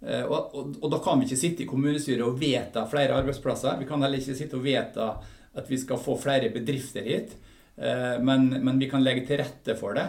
Eh, 0.05 0.23
og, 0.23 0.55
og, 0.55 0.77
og, 0.79 0.87
da 0.91 1.01
kan 1.03 1.19
vi 1.19 1.27
ikke 1.27 1.41
sitte 1.41 1.65
i 1.65 1.67
kommunestyret 1.67 2.23
og 2.23 2.39
vedta 2.39 2.85
flere 2.89 3.17
arbeidsplasser. 3.19 3.79
Vi 3.81 3.87
kan 3.89 4.01
heller 4.03 4.21
ikke 4.21 4.37
sitte 4.37 4.59
og 4.59 4.63
vedta 4.63 5.11
at 5.59 5.67
vi 5.67 5.79
skal 5.81 5.99
få 5.99 6.15
flere 6.19 6.51
bedrifter 6.53 7.05
hit. 7.07 7.35
Eh, 7.75 8.17
men, 8.23 8.49
men 8.63 8.79
vi 8.79 8.89
kan 8.91 9.03
legge 9.03 9.25
til 9.27 9.41
rette 9.43 9.75
for 9.79 9.97
det. 9.99 10.07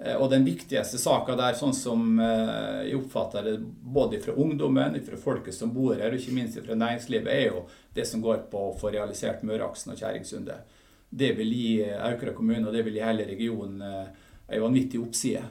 Eh, 0.00 0.16
og 0.16 0.30
den 0.32 0.46
viktigste 0.46 1.00
saka 1.00 1.36
der, 1.36 1.58
sånn 1.58 1.76
som 1.76 2.16
jeg 2.20 2.96
oppfatter 2.96 3.50
det 3.50 3.58
både 3.60 4.22
fra 4.24 4.36
ungdommen, 4.40 4.96
fra 5.04 5.20
folket 5.20 5.56
som 5.56 5.74
bor 5.74 5.94
her, 5.98 6.08
og 6.08 6.20
ikke 6.20 6.36
minst 6.36 6.60
fra 6.64 6.78
næringslivet, 6.78 7.28
er 7.32 7.50
jo 7.50 7.66
det 7.96 8.08
som 8.08 8.24
går 8.24 8.46
på 8.52 8.70
å 8.70 8.74
få 8.80 8.94
realisert 8.94 9.44
Møreaksen 9.44 9.92
og 9.92 10.00
Kjerringsundet. 10.00 10.80
Det 11.16 11.30
vil 11.36 11.52
gi 11.54 11.70
Aukra 11.84 12.32
kommune, 12.36 12.64
og 12.66 12.74
det 12.74 12.82
vil 12.84 12.96
gi 12.98 13.04
hele 13.04 13.28
regionen 13.28 13.84
ei 13.86 14.58
vanvittig 14.60 14.98
oppside. 15.00 15.44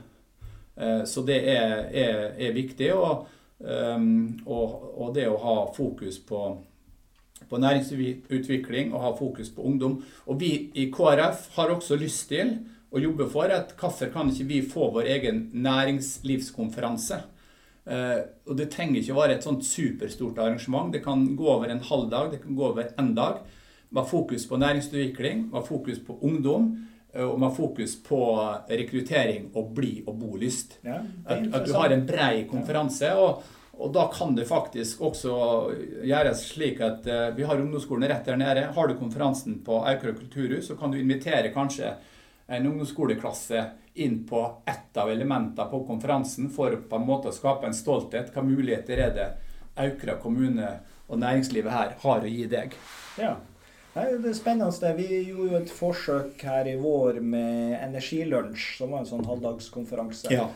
Så 1.08 1.22
det 1.26 1.38
er, 1.48 1.88
er, 1.96 2.20
er 2.36 2.52
viktig. 2.54 2.90
Og, 2.92 3.24
og, 3.60 4.72
og, 5.00 5.14
det 5.16 5.26
å 5.28 5.38
ha 5.40 5.56
fokus 5.72 6.18
på, 6.20 6.40
på 7.48 7.60
næringsutvikling 7.60 8.92
og 8.92 9.04
ha 9.04 9.12
fokus 9.16 9.48
på 9.52 9.64
ungdom. 9.64 10.02
Og 10.26 10.40
vi 10.40 10.50
i 10.76 10.90
KrF 10.92 11.48
har 11.56 11.72
også 11.72 11.96
lyst 12.00 12.28
til 12.32 12.58
å 12.92 13.00
jobbe 13.00 13.28
for, 13.32 13.50
at 13.50 13.74
hvorfor 13.80 14.12
kan 14.12 14.30
ikke 14.30 14.48
vi 14.50 14.60
få 14.64 14.90
vår 14.94 15.08
egen 15.16 15.48
næringslivskonferanse? 15.54 17.22
Uh, 17.86 18.18
og 18.50 18.56
Det 18.58 18.66
trenger 18.72 18.98
ikke 19.00 19.14
å 19.14 19.20
være 19.20 19.36
et 19.36 19.46
sånt 19.46 19.64
superstort 19.66 20.38
arrangement. 20.42 20.92
Det 20.92 21.04
kan 21.04 21.22
gå 21.38 21.46
over 21.52 21.70
en 21.70 21.84
halv 21.86 22.10
dag, 22.10 22.32
det 22.32 22.42
kan 22.42 22.56
gå 22.58 22.66
over 22.72 22.90
en 22.98 23.14
dag. 23.14 23.40
Med 23.94 24.08
fokus 24.10 24.46
på 24.46 24.58
næringsutvikling, 24.58 25.48
med 25.52 25.66
fokus 25.68 26.00
på 26.02 26.18
ungdom 26.26 26.72
eh, 27.16 27.24
og 27.24 27.40
med 27.40 27.54
fokus 27.56 27.96
på 28.04 28.20
rekruttering 28.68 29.50
og 29.54 29.72
bli- 29.74 30.04
og 30.06 30.18
bolyst. 30.20 30.78
Ja, 30.86 31.00
at, 31.24 31.46
at, 31.52 31.66
du 31.66 31.74
har 31.74 31.94
en 31.94 32.06
brei 32.06 32.44
konferanse. 32.50 33.12
og, 33.16 33.42
og 33.76 33.92
da 33.92 34.06
kan 34.12 34.34
det 34.36 34.46
faktisk 34.48 35.00
også 35.04 35.32
gjøres 36.04 36.46
slik 36.48 36.78
at 36.80 37.08
uh, 37.12 37.26
vi 37.36 37.44
har 37.44 37.60
ungdomsskolen 37.60 38.08
rett 38.08 38.24
der 38.24 38.38
nede. 38.40 38.68
Har 38.72 38.88
du 38.88 38.94
konferansen 38.96 39.58
på 39.64 39.82
Aukra 39.84 40.14
kulturhus, 40.16 40.68
så 40.70 40.76
kan 40.80 40.90
du 40.90 40.96
invitere 41.00 41.52
kanskje 41.52 41.90
en 42.46 42.66
ungdomsskoleklasse 42.70 43.66
inn 44.00 44.22
på 44.28 44.62
ett 44.66 44.96
av 44.96 45.10
elementene 45.10 45.68
på 45.70 45.82
konferansen 45.84 46.48
for 46.50 46.76
på 46.88 46.96
en 46.96 47.06
måte 47.06 47.28
å 47.28 47.36
skape 47.36 47.68
en 47.68 47.76
stolthet. 47.76 48.32
Hva 48.32 48.44
muligheter 48.44 49.02
er 49.08 49.12
det 49.16 49.28
Aukra 49.76 50.16
kommune 50.22 50.70
og 51.06 51.20
næringslivet 51.20 51.72
her 51.72 51.94
har 52.02 52.24
å 52.24 52.32
gi 52.32 52.46
deg? 52.50 52.76
Ja. 53.20 53.36
Det 53.96 54.28
er 54.28 54.34
spennende. 54.36 54.92
Vi 54.96 55.22
gjorde 55.30 55.50
jo 55.50 55.58
et 55.58 55.70
forsøk 55.72 56.42
her 56.44 56.68
i 56.68 56.76
vår 56.76 57.20
med 57.24 57.78
Energilunsj, 57.80 58.74
som 58.76 58.92
var 58.92 59.02
en 59.02 59.08
sånn 59.08 59.24
halvdagskonferanse. 59.24 60.32
Ja. 60.34 60.50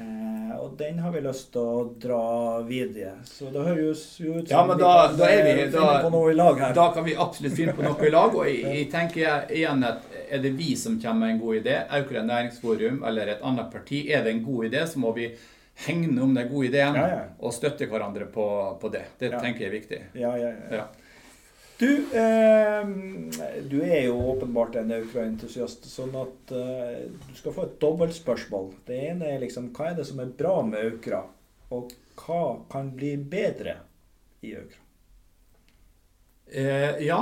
Eh, 0.00 0.54
og 0.58 0.74
den 0.78 0.98
har 0.98 1.12
vi 1.14 1.20
lyst 1.22 1.52
til 1.54 1.62
å 1.62 1.84
dra 2.02 2.22
videre. 2.66 3.12
Så 3.26 3.50
det 3.54 3.62
høres 3.66 4.02
jo 4.18 4.38
ut 4.38 4.48
som 4.48 4.54
ja, 4.56 4.62
men 4.66 4.80
da, 4.80 4.90
vi 5.12 5.20
da 5.20 5.28
er 5.30 5.46
vi, 5.46 5.66
da, 5.74 5.86
på 6.02 6.10
noe 6.14 6.32
i 6.32 6.36
lag 6.38 6.58
her. 6.64 6.74
Da 6.74 6.88
kan 6.96 7.06
vi 7.06 7.14
absolutt 7.14 7.54
finne 7.58 7.74
på 7.76 7.84
noe 7.86 8.08
i 8.08 8.10
lag. 8.10 8.34
Og 8.34 8.46
jeg, 8.50 8.64
jeg 8.66 8.88
tenker 8.90 9.52
igjen 9.54 9.86
at 9.86 10.08
er 10.30 10.42
det 10.42 10.52
vi 10.58 10.72
som 10.78 10.98
kommer 11.02 11.26
med 11.28 11.36
en 11.36 11.40
god 11.44 11.60
idé, 11.60 11.76
Aukra 11.98 12.24
næringsforum 12.26 13.04
eller 13.06 13.34
et 13.36 13.46
annet 13.46 13.70
parti, 13.70 14.04
er 14.10 14.26
det 14.26 14.34
en 14.34 14.42
god 14.46 14.70
idé, 14.70 14.82
så 14.90 15.02
må 15.02 15.14
vi 15.14 15.28
hegne 15.86 16.22
om 16.22 16.34
den 16.34 16.48
gode 16.50 16.68
ideen 16.68 16.98
Ja, 16.98 17.06
ja. 17.08 17.20
og 17.38 17.54
støtte 17.56 17.86
hverandre 17.90 18.26
på, 18.30 18.46
på 18.82 18.90
det. 18.92 19.06
Det 19.20 19.30
tenker 19.38 19.66
jeg 19.66 19.70
er 19.70 19.76
viktig. 19.78 20.00
Ja, 20.18 20.34
ja, 20.38 20.50
ja. 20.74 20.88
Du, 21.80 21.96
eh, 22.12 22.88
du 23.70 23.82
er 23.82 24.02
jo 24.04 24.18
åpenbart 24.34 24.74
en 24.76 24.90
Aukra-entusiast, 24.92 25.86
sånn 25.88 26.12
at 26.20 26.52
eh, 26.52 27.06
du 27.08 27.38
skal 27.38 27.54
få 27.56 27.64
et 27.64 27.78
dobbeltspørsmål. 27.80 28.66
Det 28.84 28.98
ene 29.08 29.30
er 29.32 29.40
liksom 29.40 29.70
hva 29.72 29.86
er 29.88 29.96
det 29.96 30.04
som 30.10 30.20
er 30.20 30.34
bra 30.36 30.58
med 30.66 30.90
Aukra, 30.90 31.22
og 31.72 31.94
hva 32.20 32.42
kan 32.68 32.90
bli 32.92 33.14
bedre 33.16 33.78
i 34.44 34.52
Aukra? 34.60 34.84
Eh, 36.50 37.00
ja. 37.06 37.20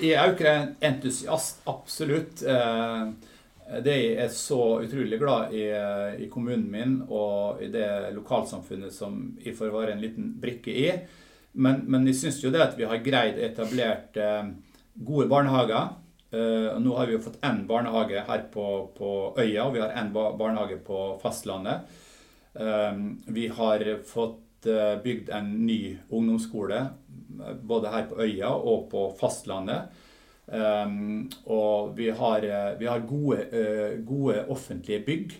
jeg 0.00 0.14
er 0.14 0.24
Aukra-entusiast, 0.24 1.60
absolutt. 1.68 2.40
Eh, 2.48 3.12
det 3.84 3.98
jeg 3.98 4.16
er 4.24 4.32
så 4.32 4.62
utrolig 4.86 5.18
glad 5.20 5.52
i, 5.52 5.66
eh, 5.68 6.22
i 6.24 6.32
kommunen 6.32 6.70
min 6.72 6.96
og 7.08 7.60
i 7.60 7.68
det 7.72 8.14
lokalsamfunnet 8.16 8.92
som 8.92 9.36
jeg 9.44 9.52
får 9.56 9.76
være 9.76 9.98
en 9.98 10.02
liten 10.08 10.32
brikke 10.40 10.72
i. 10.72 10.88
Men, 11.52 11.82
men 11.90 12.06
jeg 12.08 12.18
syns 12.20 12.40
jo 12.42 12.52
det 12.52 12.62
at 12.64 12.78
vi 12.78 12.86
har 12.88 13.02
greid 13.04 13.40
etablert 13.42 14.16
eh, 14.16 14.46
gode 15.04 15.28
barnehager. 15.28 15.96
Eh, 16.32 16.70
nå 16.80 16.94
har 16.96 17.08
vi 17.08 17.16
jo 17.16 17.24
fått 17.24 17.42
én 17.44 17.64
barnehage 17.68 18.22
her 18.28 18.46
på, 18.52 18.68
på 18.96 19.10
øya, 19.36 19.66
og 19.66 19.76
vi 19.76 19.82
har 19.84 19.92
én 20.00 20.12
barnehage 20.14 20.80
på 20.86 21.02
fastlandet. 21.22 21.90
Eh, 22.54 23.02
vi 23.26 23.50
har 23.52 23.84
fått 24.08 24.40
bygd 25.02 25.32
en 25.34 25.48
ny 25.66 25.96
ungdomsskole 26.14 26.84
både 27.66 27.90
her 27.90 28.04
på 28.06 28.20
øya 28.22 28.52
og 28.54 28.84
på 28.92 29.08
fastlandet. 29.18 29.88
Um, 30.46 31.30
og 31.46 31.96
vi 31.96 32.10
har, 32.10 32.44
vi 32.78 32.86
har 32.86 33.06
gode, 33.08 33.46
uh, 33.52 34.06
gode 34.06 34.44
offentlige 34.50 35.02
bygg. 35.06 35.34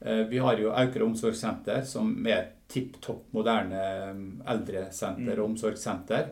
Uh, 0.00 0.30
vi 0.30 0.40
har 0.42 0.58
jo 0.58 0.72
Aukra 0.72 1.04
omsorgssenter, 1.04 1.84
som 1.84 2.26
er 2.28 2.55
tipp 2.72 3.00
topp 3.04 3.32
moderne 3.36 3.80
eh, 4.10 4.20
eldresenter 4.52 5.40
og 5.40 5.52
omsorgssenter. 5.52 6.30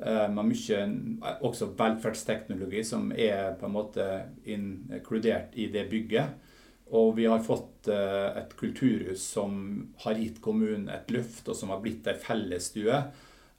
Eh, 0.00 0.28
med 0.32 0.48
mye 0.48 0.76
eh, 0.80 1.40
også 1.44 1.74
velferdsteknologi 1.76 2.80
som 2.88 3.10
er 3.12 3.52
på 3.60 3.68
en 3.68 3.74
måte 3.74 4.06
inkludert 4.48 5.56
i 5.60 5.68
det 5.72 5.86
bygget. 5.90 6.38
Og 6.96 7.12
vi 7.18 7.26
har 7.28 7.42
fått 7.44 7.90
eh, 7.92 8.30
et 8.40 8.54
kulturhus 8.58 9.26
som 9.36 9.58
har 10.04 10.16
gitt 10.18 10.40
kommunen 10.42 10.88
et 10.90 11.12
løft, 11.12 11.44
og 11.48 11.58
som 11.58 11.74
har 11.74 11.82
blitt 11.84 12.08
ei 12.10 12.16
fellesstue. 12.18 13.02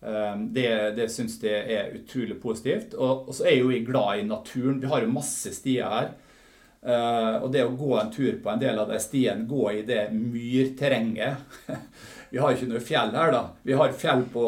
Det, 0.02 0.70
det 0.98 1.06
syns 1.14 1.36
jeg 1.46 1.76
er 1.76 1.92
utrolig 1.94 2.40
positivt. 2.42 2.96
Og, 2.98 3.28
og 3.30 3.36
så 3.38 3.46
er 3.52 3.60
jo 3.60 3.70
jeg 3.70 3.84
glad 3.86 4.18
i 4.18 4.24
naturen. 4.26 4.80
Vi 4.82 4.90
har 4.90 5.04
jo 5.06 5.12
masse 5.14 5.52
stier 5.54 5.86
her. 5.94 6.08
Eh, 6.82 7.36
og 7.38 7.52
det 7.54 7.62
å 7.62 7.76
gå 7.78 7.92
en 8.00 8.10
tur 8.10 8.40
på 8.42 8.50
en 8.50 8.62
del 8.62 8.80
av 8.82 8.90
de 8.90 8.98
stiene, 9.02 9.46
gå 9.46 9.68
i 9.70 9.84
det 9.86 10.08
myrterrenget 10.16 11.70
Vi 12.32 12.40
har 12.42 12.56
ikke 12.56 12.70
noe 12.72 12.80
fjell 12.82 13.12
her, 13.14 13.30
da. 13.36 13.42
Vi 13.68 13.76
har 13.76 13.92
fjell 13.94 14.24
på, 14.32 14.46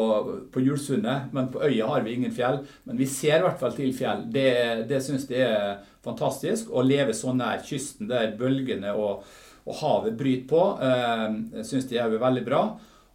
på 0.50 0.62
Julsundet, 0.64 1.28
men 1.36 1.50
på 1.52 1.60
øya 1.66 1.90
har 1.90 2.06
vi 2.06 2.14
ingen 2.16 2.32
fjell. 2.32 2.62
Men 2.88 2.96
vi 2.96 3.04
ser 3.12 3.36
i 3.36 3.44
hvert 3.44 3.60
fall 3.60 3.74
til 3.76 3.90
fjell. 3.92 4.22
Det, 4.32 4.46
det 4.88 5.02
syns 5.04 5.26
jeg 5.28 5.44
er 5.44 5.82
fantastisk. 6.02 6.72
Å 6.72 6.80
leve 6.80 7.12
så 7.12 7.34
nær 7.36 7.60
kysten 7.60 8.08
der 8.08 8.32
bølgene 8.40 8.94
og, 8.96 9.28
og 9.68 9.76
havet 9.82 10.16
bryter 10.16 10.48
på, 10.48 10.62
uh, 10.80 11.60
syns 11.60 11.92
jeg 11.92 12.00
er 12.00 12.24
veldig 12.24 12.46
bra. 12.48 12.62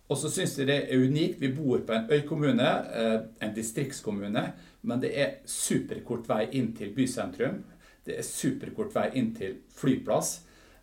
Og 0.06 0.22
så 0.22 0.30
syns 0.36 0.54
jeg 0.62 0.70
det 0.70 0.78
er 0.84 1.02
unikt. 1.02 1.42
Vi 1.42 1.50
bor 1.58 1.82
på 1.82 1.98
en 1.98 2.06
øykommune, 2.14 2.70
uh, 2.94 3.18
en 3.42 3.58
distriktskommune, 3.58 4.46
men 4.86 5.02
det 5.02 5.16
er 5.18 5.36
superkort 5.50 6.30
vei 6.30 6.44
inn 6.62 6.76
til 6.78 6.94
bysentrum. 6.94 7.64
Det 8.10 8.18
er 8.18 8.26
superkort 8.26 8.96
vei 8.96 9.10
inn 9.22 9.34
til 9.38 9.60
flyplass. 9.78 10.40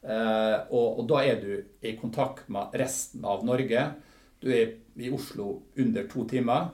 Eh, 0.07 0.59
og, 0.71 1.01
og 1.01 1.07
da 1.11 1.23
er 1.27 1.41
du 1.43 1.53
i 1.83 1.97
kontakt 1.99 2.47
med 2.53 2.75
resten 2.79 3.25
av 3.27 3.45
Norge. 3.47 3.87
Du 4.39 4.51
er 4.55 4.77
i 5.03 5.11
Oslo 5.11 5.49
under 5.83 6.07
to 6.11 6.27
timer. 6.31 6.69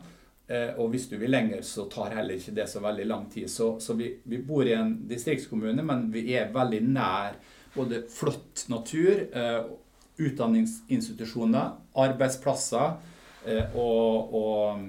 Eh, 0.52 0.74
og 0.76 0.92
hvis 0.92 1.08
du 1.08 1.16
vil 1.20 1.32
lenger, 1.32 1.62
så 1.64 1.86
tar 1.90 2.18
heller 2.18 2.36
ikke 2.36 2.54
det 2.58 2.68
så 2.68 2.82
veldig 2.84 3.06
lang 3.08 3.28
tid. 3.32 3.48
Så, 3.50 3.74
så 3.80 3.96
vi, 3.96 4.10
vi 4.28 4.42
bor 4.44 4.68
i 4.68 4.76
en 4.76 4.98
distriktskommune, 5.08 5.84
men 5.86 6.10
vi 6.12 6.26
er 6.36 6.52
veldig 6.52 6.82
nær 6.90 7.38
både 7.72 8.02
flott 8.12 8.66
natur, 8.68 9.24
eh, 9.32 9.62
utdanningsinstitusjoner, 10.22 11.70
arbeidsplasser 11.98 12.98
og, 13.74 14.34
og, 14.38 14.82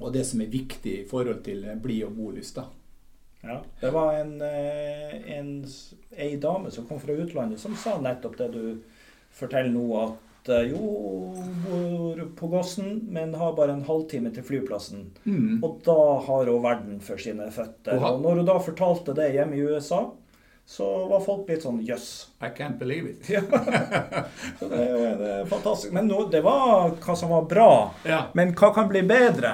og 0.00 0.08
det 0.16 0.24
som 0.26 0.40
er 0.42 0.48
viktig 0.50 0.94
i 1.02 1.04
forhold 1.06 1.44
til 1.44 1.68
bli- 1.84 2.00
og 2.02 2.16
bolyst. 2.16 2.56
da. 2.56 2.64
Ja. 3.42 3.60
Det 3.80 3.90
var 3.90 4.14
en, 4.14 4.34
eh, 4.42 5.38
en, 5.38 5.54
ei 6.16 6.36
dame 6.36 6.70
som 6.70 6.86
kom 6.86 7.00
fra 7.00 7.12
utlandet, 7.12 7.60
som 7.60 7.76
sa 7.76 7.96
nettopp 8.00 8.36
det 8.38 8.48
du 8.54 8.66
forteller 9.34 9.72
nå, 9.74 9.88
at 10.02 10.28
Jo, 10.42 10.78
jo, 11.38 11.42
bor 11.62 12.22
på 12.34 12.48
Gossen, 12.50 12.96
men 13.14 13.34
har 13.38 13.52
bare 13.54 13.76
en 13.76 13.84
halvtime 13.86 14.32
til 14.34 14.42
flyplassen. 14.42 15.04
Mm. 15.22 15.60
Og 15.62 15.76
da 15.86 15.94
har 16.26 16.50
hun 16.50 16.64
verden 16.64 16.96
for 16.98 17.22
sine 17.22 17.46
føtter. 17.54 17.94
Oha. 17.94 18.10
Og 18.10 18.24
når 18.24 18.40
hun 18.40 18.48
da 18.48 18.56
fortalte 18.58 19.14
det 19.14 19.28
hjemme 19.36 19.54
i 19.54 19.62
USA, 19.62 20.00
så 20.66 21.06
var 21.06 21.22
folk 21.22 21.48
litt 21.50 21.62
sånn 21.62 21.80
jøss. 21.84 22.08
I 22.42 22.50
can't 22.56 22.78
believe 22.80 23.10
it. 23.10 23.30
Ja. 23.30 23.42
Så 24.58 24.68
det 24.70 24.82
er 24.82 25.16
det 25.18 25.30
er 25.40 25.46
fantastisk. 25.50 25.92
Men 25.94 26.10
no, 26.10 26.24
det 26.30 26.42
var 26.42 26.94
hva 27.02 27.16
som 27.18 27.32
var 27.34 27.46
bra. 27.50 27.72
Ja. 28.08 28.24
Men 28.38 28.54
hva 28.58 28.72
kan 28.74 28.90
bli 28.90 29.02
bedre? 29.06 29.52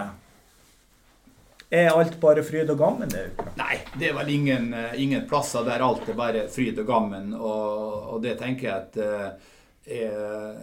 Er 1.71 1.91
alt 1.93 2.15
bare 2.21 2.41
fryd 2.43 2.71
og 2.73 2.79
gammen? 2.81 3.11
det. 3.13 3.27
Nei, 3.59 3.75
det 4.01 4.09
er 4.09 4.15
vel 4.17 4.31
ingen, 4.33 4.71
eh, 4.73 4.95
ingen 5.03 5.27
plasser 5.29 5.67
der 5.67 5.85
alt 5.85 6.09
er 6.09 6.17
bare 6.17 6.47
fryd 6.49 6.81
og 6.81 6.87
gammen. 6.89 7.35
Og, 7.37 8.15
og 8.15 8.23
det 8.25 8.39
tenker 8.41 8.71
jeg 8.71 8.77
at 8.79 8.97
eh, 9.05 9.51
er, 9.99 10.63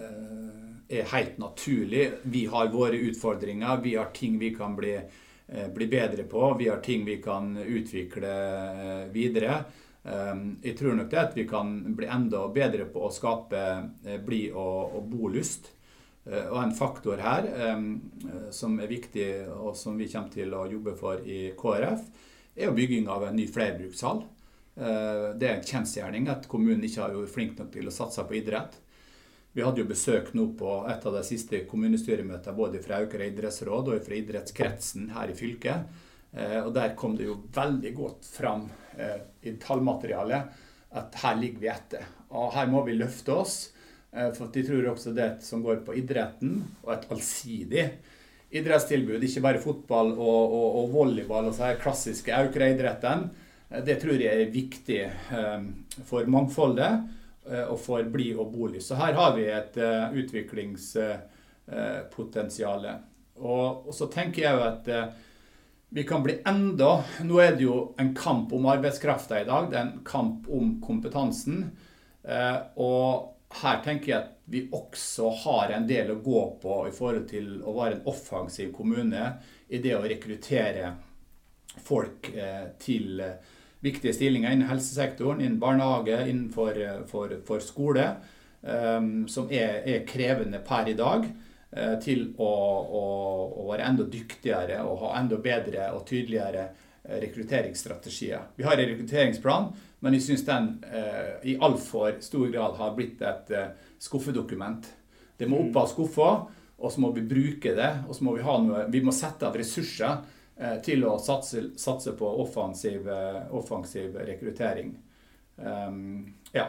er 0.90 1.12
helt 1.14 1.38
naturlig. 1.38 2.08
Vi 2.24 2.48
har 2.50 2.74
våre 2.74 2.98
utfordringer. 2.98 3.84
Vi 3.86 3.94
har 4.00 4.10
ting 4.18 4.40
vi 4.42 4.50
kan 4.56 4.74
bli, 4.76 4.96
eh, 4.98 5.70
bli 5.70 5.88
bedre 5.94 6.26
på. 6.26 6.56
Vi 6.58 6.72
har 6.74 6.82
ting 6.82 7.06
vi 7.06 7.20
kan 7.22 7.54
utvikle 7.62 8.34
videre. 9.14 9.64
Um, 10.06 10.60
Jeg 10.62 10.78
tror 10.78 10.94
nok 10.94 11.10
det 11.10 11.18
at 11.18 11.38
vi 11.38 11.48
kan 11.50 11.96
bli 11.98 12.06
enda 12.06 12.44
bedre 12.54 12.86
på 12.86 13.08
å 13.08 13.14
skape 13.14 13.62
blid 14.26 14.54
og, 14.54 14.98
og 14.98 15.08
bolyst. 15.10 15.75
Eh, 16.26 16.48
Og 16.50 16.62
en 16.64 16.74
faktor 16.76 17.22
her 17.22 17.48
eh, 17.48 17.84
som 18.54 18.80
er 18.82 18.92
viktig, 18.92 19.28
og 19.54 19.76
som 19.78 19.98
vi 19.98 20.10
kommer 20.12 20.34
til 20.34 20.54
å 20.58 20.66
jobbe 20.70 20.96
for 20.98 21.22
i 21.22 21.52
KrF, 21.58 22.08
er 22.56 22.70
jo 22.70 22.78
bygging 22.78 23.10
av 23.12 23.28
en 23.28 23.38
ny 23.38 23.46
flerbrukshall. 23.52 24.24
Eh, 24.76 25.28
Det 25.38 25.50
er 25.50 25.60
en 25.60 25.70
kjensgjerning 25.70 26.30
at 26.32 26.50
kommunen 26.50 26.84
ikke 26.84 27.04
har 27.04 27.14
vært 27.14 27.36
flink 27.36 27.60
nok 27.60 27.72
til 27.76 27.88
å 27.88 27.94
satse 27.94 28.26
på 28.26 28.40
idrett. 28.40 28.80
Vi 29.56 29.64
hadde 29.64 29.80
jo 29.80 29.88
besøk 29.88 30.34
nå 30.36 30.50
på 30.60 30.72
et 30.92 31.06
av 31.06 31.14
de 31.16 31.22
siste 31.24 31.62
kommunestyremøtene 31.70 32.58
både 32.58 32.82
fra 32.84 32.98
Aukra 33.00 33.24
idrettsråd 33.24 33.94
og 33.94 34.02
fra 34.04 34.18
idrettskretsen 34.18 35.14
her 35.16 35.32
i 35.32 35.38
fylket. 35.38 36.02
Og 36.66 36.74
der 36.76 36.92
kom 37.00 37.16
det 37.16 37.30
jo 37.30 37.38
veldig 37.56 37.94
godt 37.96 38.28
fram 38.28 38.66
i 39.00 39.54
tallmaterialet 39.64 40.52
at 41.00 41.16
her 41.22 41.40
ligger 41.40 41.64
vi 41.64 41.72
etter. 41.72 42.04
Og 42.36 42.52
her 42.52 42.68
må 42.68 42.84
vi 42.84 42.98
løfte 43.00 43.32
oss. 43.32 43.56
Eh, 44.16 44.32
For 44.38 44.46
de 44.54 44.62
tror 44.68 44.86
også 44.94 45.10
det 45.16 45.30
som 45.44 45.64
går 45.64 45.78
på 45.86 45.96
idretten, 46.00 46.52
og 46.84 46.94
et 46.96 47.08
allsidig 47.12 47.86
idrettstilbud, 48.56 49.24
ikke 49.24 49.42
bare 49.44 49.60
fotball 49.60 50.12
og, 50.14 50.52
og, 50.56 50.76
og 50.80 50.86
volleyball 50.94 51.46
og 51.50 51.56
så 51.58 51.64
her 51.68 51.82
klassiske 51.82 52.32
Aukra-idretten, 52.36 53.30
Det 53.86 53.96
tror 54.00 54.22
jeg 54.22 54.42
er 54.42 54.52
viktig 54.54 55.10
for 56.06 56.26
mangfoldet 56.30 57.00
og 57.68 57.80
for 57.82 58.04
bli- 58.14 58.36
og 58.38 58.52
bolig. 58.54 58.82
Så 58.86 58.96
her 58.96 59.14
har 59.18 59.36
vi 59.36 59.44
et 59.52 59.78
utviklingspotensial. 60.22 62.86
Og, 63.42 63.88
så 63.92 64.06
tenker 64.14 64.42
jeg 64.46 64.54
jo 64.56 64.62
at 64.70 64.88
vi 65.96 66.04
kan 66.04 66.24
bli 66.24 66.40
enda 66.48 67.04
Nå 67.24 67.40
er 67.40 67.56
det 67.56 67.64
jo 67.66 67.76
en 68.02 68.14
kamp 68.18 68.52
om 68.56 68.66
arbeidskrafta 68.68 69.42
i 69.42 69.48
dag. 69.48 69.70
Det 69.72 69.78
er 69.80 69.86
en 69.86 70.02
kamp 70.06 70.50
om 70.52 70.74
kompetansen. 70.84 71.70
Eh, 72.26 72.58
og 72.82 73.35
her 73.62 73.82
tenker 73.86 74.12
jeg 74.12 74.20
at 74.20 74.32
vi 74.52 74.64
også 74.74 75.30
har 75.46 75.74
en 75.76 75.88
del 75.88 76.12
å 76.12 76.22
gå 76.22 76.42
på 76.62 76.80
i 76.90 76.94
forhold 76.94 77.28
til 77.30 77.60
å 77.64 77.74
være 77.78 78.00
en 78.00 78.08
offensiv 78.12 78.72
kommune 78.76 79.28
i 79.70 79.82
det 79.82 79.96
å 79.98 80.04
rekruttere 80.06 80.94
folk 81.86 82.30
eh, 82.34 82.72
til 82.82 83.22
eh, 83.24 83.38
viktige 83.86 84.16
stillinger 84.18 84.56
innen 84.56 84.70
helsesektoren, 84.70 85.44
innen 85.44 85.62
barnehage, 85.62 86.24
innenfor 86.26 86.80
for, 87.10 87.36
for 87.46 87.62
skole, 87.62 88.08
som 89.30 89.52
er, 89.54 89.84
er 89.86 90.08
krevende 90.10 90.58
per 90.66 90.88
i 90.90 90.96
dag. 90.98 91.28
Eh, 91.76 91.96
til 92.00 92.30
å, 92.40 92.48
å, 92.48 93.00
å, 93.52 93.64
være 93.68 93.84
enda 93.90 94.06
dyktigere 94.08 94.78
og 94.88 95.02
ha 95.02 95.16
enda 95.20 95.36
bedre 95.44 95.90
og 95.92 96.06
tydeligere 96.08 96.62
eh, 96.70 96.84
rekrutteringsstrategier. 97.10 98.40
Vi 98.56 98.64
har 98.64 98.78
en 98.78 98.90
rekrutteringsplan, 98.90 99.72
men 100.00 100.14
jeg 100.18 100.26
syns 100.26 100.46
den 100.46 100.70
eh, 100.90 101.34
i 101.52 101.58
altfor 101.62 102.20
stor 102.22 102.48
grad 102.54 102.78
har 102.80 102.94
blitt 102.98 103.22
et 103.26 103.52
eh, 103.54 103.74
skuffedokument. 104.02 104.88
Det 105.38 105.48
må 105.50 105.60
opp 105.66 105.82
av 105.82 105.90
skuffa, 105.92 106.30
og 106.78 106.92
så 106.92 107.02
må 107.02 107.12
vi 107.16 107.26
bruke 107.26 107.76
det. 107.76 107.92
Og 108.08 108.16
så 108.16 108.26
må 108.28 108.36
vi, 108.38 108.46
ha 108.46 108.56
noe, 108.62 108.86
vi 108.92 109.04
må 109.06 109.14
sette 109.16 109.48
av 109.48 109.58
ressurser 109.58 110.18
eh, 110.58 110.80
til 110.86 111.06
å 111.08 111.18
satse, 111.22 111.68
satse 111.80 112.16
på 112.18 112.32
offensiv, 112.44 113.08
eh, 113.10 113.44
offensiv 113.56 114.18
rekruttering. 114.28 114.96
Um, 115.56 116.34
ja. 116.52 116.68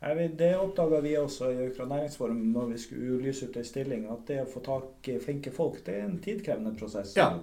Det 0.00 0.54
oppdaga 0.56 1.00
vi 1.04 1.16
også 1.18 1.50
i 1.52 1.64
Aukra 1.66 1.84
næringsforum 1.90 2.38
når 2.54 2.70
vi 2.70 2.78
skulle 2.80 3.18
lyse 3.20 3.50
ut 3.50 3.58
ei 3.60 3.66
stilling, 3.68 4.06
at 4.08 4.22
det 4.30 4.38
å 4.44 4.48
få 4.48 4.62
tak 4.64 5.10
i 5.12 5.18
flinke 5.20 5.52
folk, 5.52 5.82
det 5.84 5.98
er 5.98 6.06
en 6.06 6.20
tidkrevende 6.24 6.72
prosess. 6.78 7.12
Ja. 7.18 7.34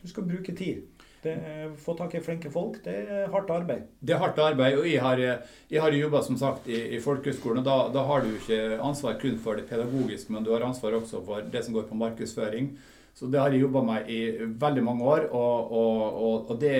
Du 0.00 0.06
skal 0.08 0.24
bruke 0.28 0.54
tid. 0.56 0.86
Det, 1.26 1.36
få 1.82 1.96
tak 1.98 2.14
i 2.14 2.22
flinke 2.22 2.50
folk, 2.54 2.78
det 2.84 2.96
er 3.02 3.30
hardt 3.32 3.50
arbeid. 3.50 3.86
Det 3.98 4.14
er 4.14 4.22
hardt 4.22 4.38
arbeid. 4.42 4.78
Og 4.78 4.86
jeg 4.86 5.02
har, 5.02 5.22
jeg 5.72 5.82
har 5.82 5.96
jobba 5.98 6.22
som 6.22 6.38
sagt 6.38 6.68
i, 6.70 6.78
i 6.94 7.00
folkehøgskolen, 7.02 7.64
da, 7.66 7.78
da, 7.94 8.04
har 8.06 8.22
du 8.22 8.30
ikke 8.36 8.78
ansvar 8.78 9.18
kun 9.22 9.40
for 9.42 9.58
det 9.58 9.66
pedagogiske, 9.70 10.32
men 10.32 10.46
du 10.46 10.52
har 10.54 10.66
ansvar 10.66 10.98
også 11.00 11.24
for 11.26 11.48
det 11.52 11.64
som 11.66 11.74
går 11.74 11.88
på 11.90 11.98
markedsføring. 11.98 12.76
Så 13.16 13.26
det 13.32 13.40
har 13.40 13.50
jeg 13.50 13.64
jobba 13.64 13.80
med 13.82 14.10
i 14.12 14.20
veldig 14.60 14.82
mange 14.84 15.04
år, 15.04 15.28
og, 15.32 15.70
og, 15.72 16.00
og, 16.26 16.50
og 16.50 16.58
det, 16.60 16.74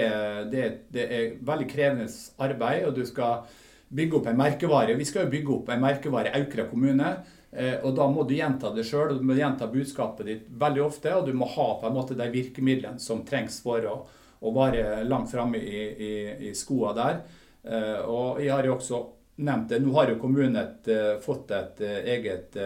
det, 0.53 0.67
det 0.93 1.07
er 1.07 1.39
veldig 1.41 1.69
krevende 1.71 2.11
arbeid. 2.39 2.85
og 2.85 2.95
du 2.95 3.07
skal 3.09 3.47
bygge 3.89 4.19
opp 4.19 4.29
en 4.31 4.39
merkevare. 4.39 4.99
Vi 4.99 5.07
skal 5.09 5.25
jo 5.25 5.33
bygge 5.33 5.55
opp 5.55 5.73
en 5.73 5.83
merkevare 5.83 6.31
i 6.31 6.43
Aukra 6.43 6.67
kommune. 6.69 7.15
Eh, 7.57 7.79
og 7.81 7.95
Da 7.97 8.07
må 8.11 8.27
du 8.27 8.35
gjenta 8.37 8.73
det 8.75 8.85
sjøl, 8.85 9.15
og 9.15 9.23
du 9.23 9.27
må 9.27 9.37
gjenta 9.39 9.69
budskapet 9.71 10.29
ditt 10.29 10.49
veldig 10.61 10.85
ofte. 10.85 11.15
Og 11.17 11.27
du 11.27 11.33
må 11.33 11.49
ha 11.55 11.69
på 11.81 11.89
en 11.89 11.97
måte 11.97 12.19
de 12.19 12.29
virkemidlene 12.33 13.01
som 13.03 13.25
trengs 13.25 13.61
for 13.65 13.87
å, 13.89 13.97
å 14.41 14.53
være 14.55 15.05
langt 15.09 15.31
framme 15.33 15.59
i, 15.59 15.83
i, 16.09 16.13
i 16.49 16.55
skoa 16.55 16.93
der. 16.97 17.21
Eh, 17.63 18.01
og 18.05 18.43
jeg 18.43 18.53
har 18.53 18.69
jo 18.69 18.77
også 18.77 19.03
nevnt 19.47 19.73
det. 19.73 19.81
Nå 19.85 19.95
har 19.97 20.13
jo 20.13 20.21
kommunen 20.21 20.59
eh, 20.61 21.17
fått 21.25 21.53
et 21.57 21.83
eget 21.87 22.57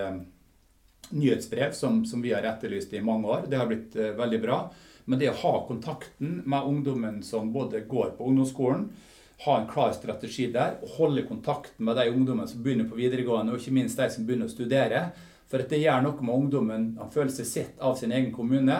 nyhetsbrev 1.10 1.74
som, 1.74 2.04
som, 2.06 2.22
vi 2.22 2.34
har 2.34 2.46
etterlyst 2.46 2.92
i 2.94 3.02
mange 3.02 3.28
år. 3.28 3.46
Det 3.50 3.58
har 3.58 3.70
blitt 3.70 3.96
veldig 3.96 4.42
bra. 4.42 4.64
Men 5.10 5.18
det 5.18 5.32
å 5.32 5.38
ha 5.40 5.54
kontakten 5.66 6.42
med 6.46 6.66
ungdommen 6.70 7.22
som 7.26 7.48
både 7.52 7.82
går 7.90 8.12
på 8.18 8.28
ungdomsskolen, 8.30 8.90
ha 9.44 9.56
en 9.56 9.68
klar 9.68 9.92
strategi 9.96 10.50
der 10.52 10.76
og 10.84 10.96
holde 10.98 11.24
kontakten 11.24 11.86
med 11.88 11.96
de 11.96 12.10
ungdommene 12.12 12.48
som 12.48 12.60
begynner 12.62 12.88
på 12.90 12.98
videregående, 12.98 13.54
og 13.54 13.62
ikke 13.62 13.74
minst 13.74 13.98
de 14.00 14.08
som 14.12 14.26
begynner 14.28 14.50
å 14.50 14.52
studere. 14.52 15.04
For 15.50 15.64
at 15.64 15.72
det 15.72 15.80
gjør 15.80 16.04
noe 16.04 16.26
med 16.26 16.34
ungdommen. 16.34 16.84
Han 17.00 17.12
føler 17.14 17.32
seg 17.34 17.48
sett 17.48 17.80
av 17.82 17.96
sin 17.98 18.12
egen 18.14 18.30
kommune 18.34 18.76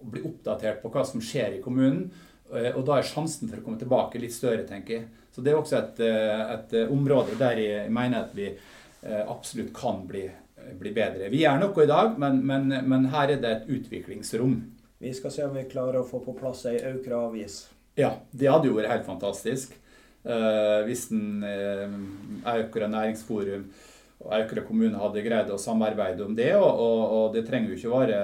og 0.00 0.12
blir 0.12 0.28
oppdatert 0.28 0.80
på 0.82 0.92
hva 0.94 1.02
som 1.08 1.22
skjer 1.22 1.58
i 1.58 1.64
kommunen. 1.64 2.06
Eh, 2.54 2.70
og 2.74 2.84
da 2.86 2.98
er 2.98 3.08
sjansen 3.08 3.50
for 3.50 3.60
å 3.60 3.64
komme 3.64 3.80
tilbake 3.80 4.20
litt 4.22 4.34
større, 4.34 4.64
tenker 4.68 4.98
jeg. 4.98 5.08
Så 5.34 5.42
det 5.42 5.52
er 5.52 5.58
også 5.58 5.78
et, 5.80 6.00
eh, 6.06 6.42
et 6.54 6.74
eh, 6.78 6.92
område 6.92 7.38
der 7.40 7.60
jeg 7.60 7.92
mener 7.92 8.24
at 8.24 8.34
vi 8.36 8.54
absolutt 9.04 9.68
kan 9.76 9.98
bli, 10.08 10.22
bli 10.80 10.90
bedre. 10.96 11.26
Vi 11.28 11.42
gjør 11.42 11.58
noe 11.60 11.82
i 11.82 11.88
dag, 11.90 12.14
men, 12.16 12.38
men, 12.48 12.70
men, 12.88 13.02
her 13.12 13.34
er 13.34 13.42
det 13.42 13.50
et 13.50 13.66
utviklingsrom. 13.74 14.54
Vi 14.96 15.10
skal 15.12 15.34
se 15.34 15.44
om 15.44 15.52
vi 15.52 15.66
klarer 15.68 15.98
å 16.00 16.06
få 16.08 16.22
på 16.24 16.32
plass 16.38 16.62
ei 16.70 16.78
Aukra-avis. 16.88 17.58
Ja, 18.00 18.14
det 18.32 18.48
hadde 18.48 18.70
jo 18.70 18.78
vært 18.78 18.94
helt 18.94 19.04
fantastisk. 19.04 19.76
Hvis 20.88 21.04
en 21.12 21.44
uh, 21.44 21.98
Aukra 22.54 22.88
næringsforum 22.88 23.66
og 24.24 24.32
Aukra 24.38 24.64
kommune 24.64 24.96
hadde 25.02 25.26
greid 25.26 25.52
å 25.52 25.60
samarbeide 25.60 26.24
om 26.24 26.32
det. 26.38 26.54
Og, 26.56 26.64
og, 26.64 27.02
og 27.18 27.36
det 27.36 27.44
trenger 27.44 27.74
jo 27.74 27.82
ikke 27.82 27.92
være 27.98 28.22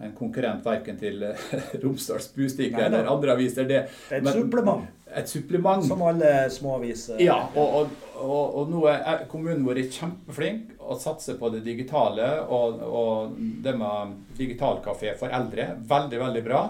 en 0.00 0.14
konkurrent 0.16 0.64
verken 0.66 0.98
til 1.00 1.22
Romsdals 1.82 2.30
Bustikke 2.34 2.86
eller 2.86 3.08
andre 3.10 3.36
aviser. 3.36 3.68
Det, 3.68 3.82
det 4.08 4.16
er 4.16 4.22
et 4.22 4.26
men, 4.26 4.32
supplement. 4.36 4.86
Et 5.20 5.28
supplement. 5.28 5.84
Som 5.86 6.04
alle 6.06 6.34
småaviser. 6.52 7.20
Ja, 7.24 7.38
og, 7.58 7.90
og, 8.20 8.60
nå 8.70 8.84
er 8.90 9.24
kommunen 9.30 9.64
vår 9.66 9.82
kjempeflink 9.90 10.76
å 10.80 10.96
satse 11.00 11.36
på 11.38 11.50
det 11.54 11.64
digitale 11.66 12.28
og, 12.46 12.84
og 12.84 13.34
det 13.64 13.74
med 13.78 14.14
digitalkafé 14.38 15.16
for 15.18 15.32
eldre. 15.34 15.72
Veldig, 15.90 16.22
veldig 16.24 16.44
bra. 16.46 16.62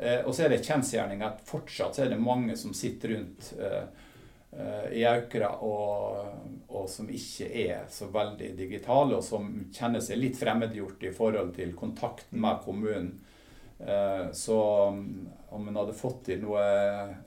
Eh, 0.00 0.20
og 0.24 0.34
så 0.34 0.46
er 0.46 0.54
det 0.54 0.62
kjensgjerning 0.64 1.24
at 1.26 1.42
fortsatt 1.48 1.96
så 1.96 2.06
er 2.06 2.14
det 2.14 2.22
mange 2.22 2.56
som 2.56 2.72
sitter 2.76 3.16
rundt 3.16 3.50
eh, 3.60 3.82
eh, 4.52 4.86
i 5.00 5.04
Aukra 5.08 5.50
og, 5.66 6.30
og, 6.68 6.86
som 6.90 7.10
ikke 7.10 7.48
er 7.64 7.84
så 7.92 8.10
veldig 8.12 8.52
digitale, 8.58 9.18
og 9.18 9.24
som 9.24 9.50
kjenner 9.74 10.04
seg 10.04 10.20
litt 10.20 10.38
fremmedgjort 10.40 11.06
i 11.08 11.14
forhold 11.16 11.54
til 11.58 11.74
kontakten 11.78 12.40
med 12.42 12.64
kommunen. 12.66 13.12
Så 14.36 14.56
om 14.60 15.68
en 15.70 15.76
hadde 15.78 15.94
fått 15.96 16.18
til 16.26 16.42
noe 16.42 16.60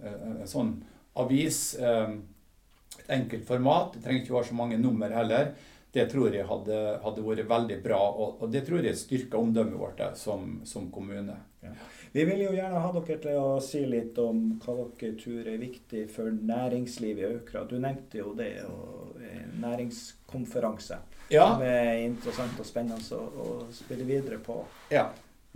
en 0.06 0.44
sånn 0.46 0.76
avis, 1.18 1.58
et 1.80 3.10
enkelt 3.16 3.48
format, 3.48 3.96
det 3.96 4.04
trenger 4.04 4.22
ikke 4.22 4.36
være 4.36 4.50
så 4.52 4.58
mange 4.60 4.78
nummer 4.78 5.16
heller, 5.18 5.56
det 5.94 6.08
tror 6.10 6.34
jeg 6.34 6.46
hadde, 6.50 6.78
hadde 7.04 7.24
vært 7.26 7.50
veldig 7.50 7.78
bra. 7.84 8.00
Og, 8.12 8.40
og, 8.42 8.48
det 8.54 8.64
tror 8.66 8.86
jeg 8.86 8.98
styrker 8.98 9.38
omdømmet 9.38 9.78
vårt 9.78 10.02
som, 10.18 10.56
som 10.66 10.90
kommune. 10.94 11.36
Ja. 11.62 11.74
Vi 12.14 12.26
vil 12.30 12.44
jo 12.44 12.52
gjerne 12.54 12.82
ha 12.82 12.90
dere 12.94 13.18
til 13.24 13.38
å 13.42 13.56
si 13.64 13.80
litt 13.90 14.20
om 14.22 14.44
hva 14.62 14.76
dere 15.00 15.16
tror 15.18 15.48
er 15.50 15.58
viktig 15.58 16.04
for 16.14 16.30
næringslivet 16.30 17.24
i 17.24 17.30
Aukra. 17.40 17.64
Du 17.66 17.80
nevnte 17.82 18.20
jo 18.20 18.36
det, 18.38 18.52
og 18.70 19.18
næringskonferanse. 19.64 21.00
Ja. 21.34 21.48
Som 21.56 21.64
er 21.66 22.04
interessant 22.04 22.60
og 22.62 22.68
spennende 22.70 23.18
å, 23.18 23.24
å 23.26 23.48
spille 23.74 24.06
videre 24.06 24.38
på. 24.44 24.60
Ja. 24.94 25.08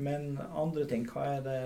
Men 0.01 0.35
andre 0.49 0.85
ting, 0.89 1.05
hva 1.09 1.27
er 1.35 1.45
det 1.45 1.61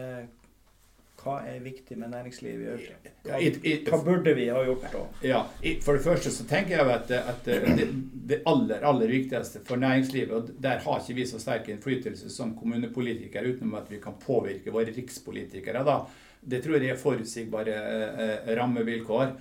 hva 1.21 1.37
er 1.45 1.59
viktig 1.61 1.97
med 1.99 2.11
næringslivet 2.13 2.63
i 2.63 2.69
øvrig? 2.73 3.11
Hva, 3.25 3.39
hva, 3.87 3.99
burde 4.05 4.33
vi 4.37 4.47
ha 4.49 4.63
gjort 4.65 4.87
da? 4.93 5.03
Ja, 5.25 5.41
For 5.85 5.97
det 5.97 6.05
første 6.05 6.33
så 6.33 6.45
tenker 6.49 6.77
jeg 6.77 6.93
at, 6.95 7.13
at 7.19 7.45
det, 7.45 7.87
det, 8.31 8.41
aller 8.49 8.85
aller 8.89 9.13
viktigste 9.13 9.61
for 9.67 9.81
næringslivet, 9.81 10.33
og 10.33 10.49
der 10.63 10.81
har 10.85 10.99
ikke 10.99 11.19
vi 11.19 11.27
så 11.29 11.39
sterk 11.41 11.69
innflytelse 11.69 12.31
som 12.33 12.55
kommunepolitikere 12.57 13.53
utenom 13.53 13.77
at 13.79 13.91
vi 13.91 14.01
kan 14.01 14.17
påvirke 14.21 14.73
våre 14.73 14.93
rikspolitikere, 14.95 15.85
da. 15.87 16.01
det 16.41 16.63
tror 16.65 16.79
jeg 16.79 16.95
er 16.95 17.01
forutsigbare 17.01 17.79
eh, 18.25 18.53
rammevilkår. 18.57 19.35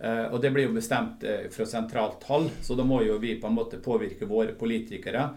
Eh, 0.00 0.26
og 0.32 0.40
det 0.40 0.50
blir 0.54 0.68
jo 0.68 0.74
bestemt 0.76 1.24
eh, 1.28 1.46
fra 1.52 1.66
sentralt 1.68 2.24
hold, 2.30 2.50
så 2.64 2.74
da 2.78 2.86
må 2.88 3.02
jo 3.04 3.18
vi 3.20 3.34
på 3.40 3.50
en 3.50 3.56
måte 3.58 3.80
påvirke 3.84 4.28
våre 4.28 4.54
politikere. 4.56 5.28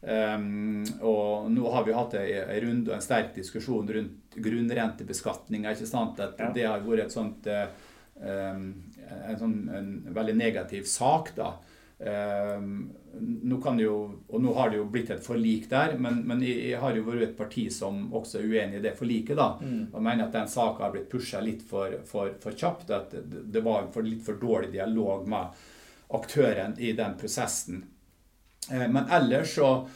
Um, 0.00 0.84
og 1.02 1.48
nå 1.50 1.70
har 1.74 1.82
vi 1.86 1.94
hatt 1.96 2.12
en 2.20 2.52
runde 2.62 2.92
og 2.92 2.94
en 2.94 3.02
sterk 3.02 3.32
diskusjon 3.34 3.88
rundt 3.96 4.36
grunnrentebeskatninga. 4.38 5.74
Ja. 5.74 6.52
Det 6.54 6.68
har 6.68 6.84
vært 6.86 7.14
sånt, 7.14 7.48
um, 7.50 8.68
en, 9.08 9.40
sånn, 9.40 9.58
en 9.74 9.90
veldig 10.14 10.36
negativ 10.38 10.86
sak. 10.90 11.34
da. 11.38 11.56
Um, 11.98 12.92
nå 13.18 13.56
kan 13.58 13.80
jo, 13.82 13.94
og 14.28 14.42
nå 14.42 14.52
har 14.54 14.70
det 14.70 14.78
jo 14.78 14.86
blitt 14.92 15.10
et 15.10 15.24
forlik 15.24 15.64
der, 15.70 15.96
men, 15.98 16.20
men 16.28 16.44
jeg, 16.46 16.76
har 16.78 16.94
jo 16.94 17.02
vært 17.08 17.24
et 17.24 17.36
parti 17.38 17.64
som 17.74 18.04
også 18.14 18.38
er 18.38 18.46
uenig 18.46 18.78
i 18.78 18.84
det 18.84 18.94
forliket. 18.98 19.34
da, 19.38 19.50
mm. 19.58 19.88
Og 19.90 20.04
mener 20.04 20.28
at 20.28 20.36
den 20.38 20.50
saka 20.52 20.86
har 20.86 20.94
blitt 20.94 21.10
pusha 21.10 21.42
litt 21.42 21.66
for, 21.66 21.98
for, 22.06 22.36
for, 22.42 22.54
kjapt. 22.54 22.94
At 22.94 23.18
det, 23.18 23.48
det 23.50 23.66
var 23.66 23.90
for 23.94 24.06
litt 24.06 24.22
for 24.22 24.38
dårlig 24.38 24.70
dialog 24.78 25.26
med 25.28 25.66
aktøren 26.14 26.78
i 26.78 26.94
den 26.96 27.18
prosessen. 27.18 27.82
Eh, 28.72 28.88
men 28.88 29.04
ellers 29.10 29.54
så, 29.54 29.88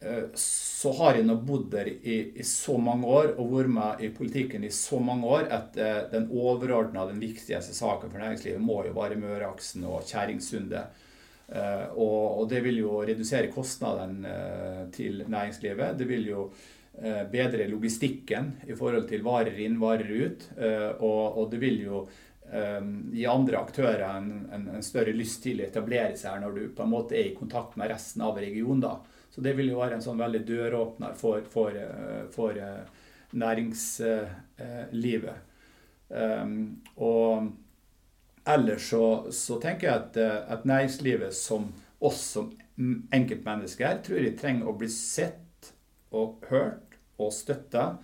eh, 0.00 0.24
så 0.34 0.92
har 0.98 1.18
jeg 1.18 1.26
nå 1.26 1.36
bodd 1.46 1.70
der 1.72 1.88
i, 1.90 2.18
i, 2.34 2.44
så 2.46 2.76
mange 2.80 3.08
år 3.08 3.32
og 3.38 3.54
vært 3.54 3.72
med 3.74 4.04
i 4.04 4.10
politikken 4.14 4.66
i 4.66 4.72
så 4.74 5.00
mange 5.02 5.30
år 5.38 5.48
at 5.54 5.78
eh, 5.80 6.02
den 6.12 6.28
overordna, 6.30 7.08
den 7.10 7.22
viktigste 7.22 7.74
saken 7.76 8.12
for 8.12 8.22
næringslivet 8.22 8.62
må 8.62 8.82
jo 8.86 8.94
være 8.96 9.20
Møreaksen 9.20 9.86
og 9.88 10.06
Kjerringsundet. 10.08 11.02
Og, 11.44 12.38
og, 12.40 12.46
det 12.48 12.62
vil 12.64 12.78
jo 12.80 13.02
redusere 13.04 13.50
kostnadene 13.52 14.30
til 14.96 15.18
næringslivet. 15.28 15.98
Det 15.98 16.06
vil 16.08 16.24
jo 16.30 16.46
bedre 17.28 17.66
logistikken 17.68 18.48
i 18.64 18.72
forhold 18.78 19.04
til 19.10 19.20
varer 19.26 19.58
inn, 19.60 19.76
varer 19.76 20.08
ut. 20.08 20.46
Og, 21.04 21.36
og 21.42 21.50
det 21.52 21.60
vil 21.60 21.82
jo 21.84 22.00
gi 22.54 23.26
andre 23.26 23.58
aktører 23.58 24.02
en, 24.06 24.48
en, 24.52 24.68
en, 24.76 24.82
større 24.84 25.12
lyst 25.16 25.42
til 25.42 25.60
å 25.60 25.64
etablere 25.66 26.16
seg 26.16 26.30
her 26.30 26.40
når 26.44 26.52
du 26.54 26.74
på 26.76 26.82
en 26.84 26.90
måte 26.92 27.16
er 27.18 27.26
i 27.30 27.36
kontakt 27.36 27.76
med 27.80 27.90
resten 27.90 28.22
av 28.22 28.38
regionen. 28.38 28.80
da. 28.84 28.94
Så 29.34 29.40
det 29.42 29.52
vil 29.58 29.70
jo 29.72 29.80
være 29.80 29.94
en 29.98 30.04
sånn 30.04 30.20
veldig 30.20 30.42
døråpner 30.46 31.12
for, 31.18 31.40
for, 31.50 31.70
for 32.34 32.52
næringslivet. 33.34 35.36
Um, 36.14 36.54
og 37.02 37.30
ellers 38.46 38.84
så, 38.92 39.04
så, 39.34 39.58
tenker 39.58 39.88
jeg 39.88 39.96
at, 39.96 40.16
at, 40.52 40.64
næringslivet 40.68 41.32
som 41.34 41.72
oss 42.04 42.20
som 42.36 42.52
enkeltmennesker 43.14 44.02
tror 44.04 44.18
jeg 44.20 44.36
trenger 44.38 44.68
å 44.68 44.76
bli 44.78 44.88
sett 44.92 45.72
og 46.14 46.44
hørt 46.50 46.98
og 47.18 47.32
støtta. 47.34 47.98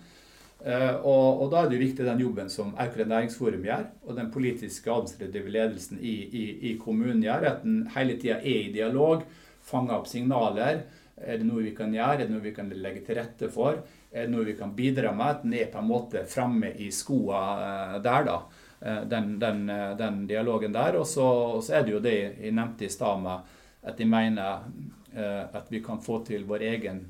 Uh, 0.61 1.01
og, 1.01 1.41
og, 1.41 1.45
da 1.49 1.63
er 1.63 1.69
det 1.71 1.77
jo 1.79 1.85
viktig 1.87 2.05
den 2.05 2.19
jobben 2.21 2.49
som 2.53 2.75
Aukra 2.77 3.07
næringsforum 3.09 3.63
gjør, 3.65 3.87
og 4.05 4.17
den 4.19 4.27
politiske 4.29 4.91
administrative 4.93 5.49
ledelsen 5.49 5.97
i, 5.97 6.13
i, 6.21 6.43
i 6.69 6.73
kommunen 6.77 7.23
gjør. 7.25 7.47
At 7.55 7.63
en 7.65 7.87
hele 7.95 8.19
tida 8.21 8.37
er 8.37 8.67
i 8.67 8.73
dialog, 8.75 9.23
fanger 9.65 9.97
opp 9.97 10.09
signaler. 10.11 10.83
Er 11.21 11.37
det 11.37 11.47
noe 11.47 11.63
vi 11.65 11.73
kan 11.77 11.93
gjøre? 11.93 12.21
Er 12.21 12.27
det 12.27 12.33
noe 12.33 12.43
vi 12.43 12.53
kan 12.55 12.69
legge 12.73 13.03
til 13.05 13.17
rette 13.19 13.49
for? 13.53 13.81
Er 14.11 14.25
det 14.25 14.33
noe 14.33 14.47
vi 14.47 14.57
kan 14.57 14.73
bidra 14.75 15.13
med? 15.15 15.37
At 15.37 15.45
den 15.45 15.55
er 15.57 15.71
på 15.71 15.81
en 15.81 15.89
måte 15.89 16.25
framme 16.29 16.73
i 16.81 16.89
skoa 16.93 17.41
eh, 17.61 17.97
der, 18.03 18.27
da. 18.27 18.37
Eh, 18.81 19.01
den, 19.11 19.35
den, 19.41 19.63
eh, 19.69 19.91
den, 19.99 20.21
dialogen 20.27 20.75
der. 20.75 20.97
Og 20.99 21.07
så, 21.07 21.27
så, 21.61 21.77
er 21.77 21.87
det 21.87 21.95
jo 21.95 22.03
det 22.03 22.17
jeg 22.19 22.55
nevnte 22.57 22.87
i 22.87 22.91
stad 22.91 23.21
med 23.23 23.57
at 23.81 23.97
jeg 23.97 24.05
mener 24.05 24.67
at 25.11 25.65
vi 25.67 25.81
kan 25.83 25.97
få 25.99 26.21
til 26.23 26.45
vår 26.47 26.61
egen 26.69 27.01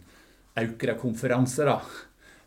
Aukra-konferanse. 0.57 1.67
da. 1.67 1.75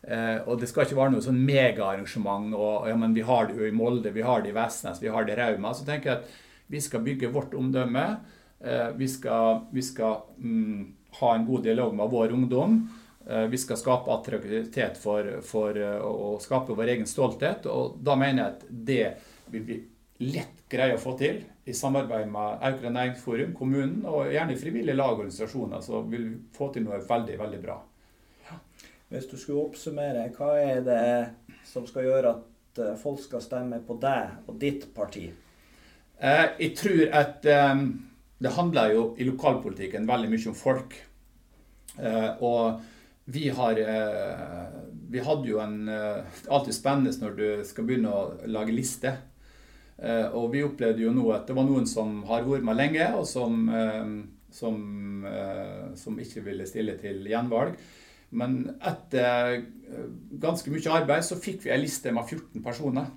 Og 0.05 0.59
det 0.61 0.67
skal 0.69 0.85
ikke 0.85 0.97
være 0.99 1.15
noe 1.15 1.23
sånn 1.25 1.39
megaarrangement. 1.41 2.51
og 2.53 2.85
ja, 2.85 2.93
Vi 2.93 3.23
har 3.25 3.47
det 3.47 3.55
jo 3.57 3.65
i 3.65 3.73
Molde, 3.73 4.11
vi 4.13 4.21
har 4.21 4.43
det 4.43 4.51
i 4.51 4.53
Vestnes, 4.53 5.01
vi 5.01 5.09
har 5.09 5.25
det 5.25 5.33
i 5.33 5.37
Rauma. 5.39 5.71
Så 5.73 5.85
tenker 5.87 6.11
jeg 6.11 6.19
at 6.19 6.35
vi 6.69 6.81
skal 6.81 7.01
bygge 7.01 7.31
vårt 7.33 7.55
omdømme. 7.57 8.03
vi 8.95 9.07
skal, 9.07 9.65
vi 9.73 9.81
skal 9.81 10.21
mm, 10.37 10.93
ha 11.19 11.35
en 11.35 11.45
god 11.45 11.63
dialog 11.63 11.95
med 11.95 12.13
vår 12.13 12.37
ungdom. 12.37 12.77
Eh, 13.29 13.47
vi 13.47 13.57
skal 13.57 13.77
skape 13.77 14.11
attraktivitet 14.13 14.97
for, 15.01 15.29
for 15.41 15.77
eh, 15.77 15.97
å 15.97 16.35
skape 16.41 16.75
vår 16.77 16.93
egen 16.93 17.09
stolthet. 17.09 17.65
Og 17.71 17.97
da 18.05 18.17
mener 18.19 18.43
jeg 18.43 18.53
at 18.53 18.65
det 18.69 19.05
vil 19.53 19.65
vi 19.65 19.79
lett 20.25 20.65
greie 20.71 20.95
å 20.95 21.01
få 21.01 21.15
til 21.19 21.41
i 21.65 21.73
samarbeid 21.75 22.29
med 22.31 22.61
Aukra 22.69 22.91
næringsforum, 22.93 23.55
kommunen 23.57 24.05
og 24.07 24.29
gjerne 24.31 24.57
frivillige 24.59 24.97
lag 24.97 25.15
og 25.15 25.25
organisasjoner. 25.25 25.81
Så 25.83 26.03
vil 26.11 26.29
vi 26.29 26.37
få 26.55 26.69
til 26.73 26.85
noe 26.85 27.01
veldig, 27.09 27.39
veldig 27.41 27.61
bra. 27.65 27.79
Hvis 29.09 29.29
du 29.29 29.37
skulle 29.37 29.67
oppsummere, 29.67 30.29
hva 30.35 30.55
er 30.59 30.81
det 30.85 31.05
som 31.67 31.85
skal 31.87 32.07
gjøre 32.07 32.33
at 32.35 32.81
eh, 32.81 32.97
folk 32.99 33.21
skal 33.23 33.43
stemme 33.43 33.79
på 33.85 33.99
deg 34.01 34.49
og 34.49 34.59
ditt 34.61 34.89
parti? 34.95 35.29
Jeg 36.15 36.69
tror 36.79 37.09
at 37.11 37.43
det 38.45 38.51
handler 38.55 38.91
jo 38.93 39.03
i 39.17 39.27
lokalpolitikken 39.27 40.07
veldig 40.07 40.31
mye 40.31 40.51
om 40.51 40.57
folk. 40.57 40.95
Eh, 41.97 42.31
og 42.43 42.81
vi 43.31 43.47
har 43.49 43.79
eh, 43.79 44.65
Vi 45.09 45.21
hadde 45.23 45.47
jo 45.47 45.61
en 45.63 45.87
eh, 45.87 46.17
Det 46.27 46.49
er 46.49 46.55
alltid 46.57 46.75
spennende 46.75 47.13
når 47.21 47.37
du 47.37 47.45
skal 47.65 47.87
begynne 47.87 48.11
å 48.11 48.25
lage 48.51 48.75
liste. 48.75 49.15
Og 50.35 50.49
vi 50.51 50.59
opplevde 50.59 51.05
jo 51.05 51.13
nå 51.15 51.29
at 51.31 51.45
det 51.47 51.53
var 51.55 51.63
noen 51.63 51.85
som 51.87 52.17
har 52.27 52.43
vært 52.43 52.65
med 52.67 52.75
lenge, 52.75 53.05
og 53.15 53.23
som, 53.29 53.61
som, 54.51 54.81
som 55.95 56.17
ikke 56.19 56.43
ville 56.43 56.67
stille 56.67 56.97
til 56.99 57.21
gjenvalg. 57.31 57.77
Men 58.35 58.59
etter 58.83 59.63
ganske 60.41 60.71
mye 60.73 60.91
arbeid 60.91 61.25
så 61.25 61.37
fikk 61.39 61.65
vi 61.65 61.73
ei 61.73 61.81
liste 61.83 62.11
med 62.15 62.27
14 62.27 62.63
personer. 62.65 63.11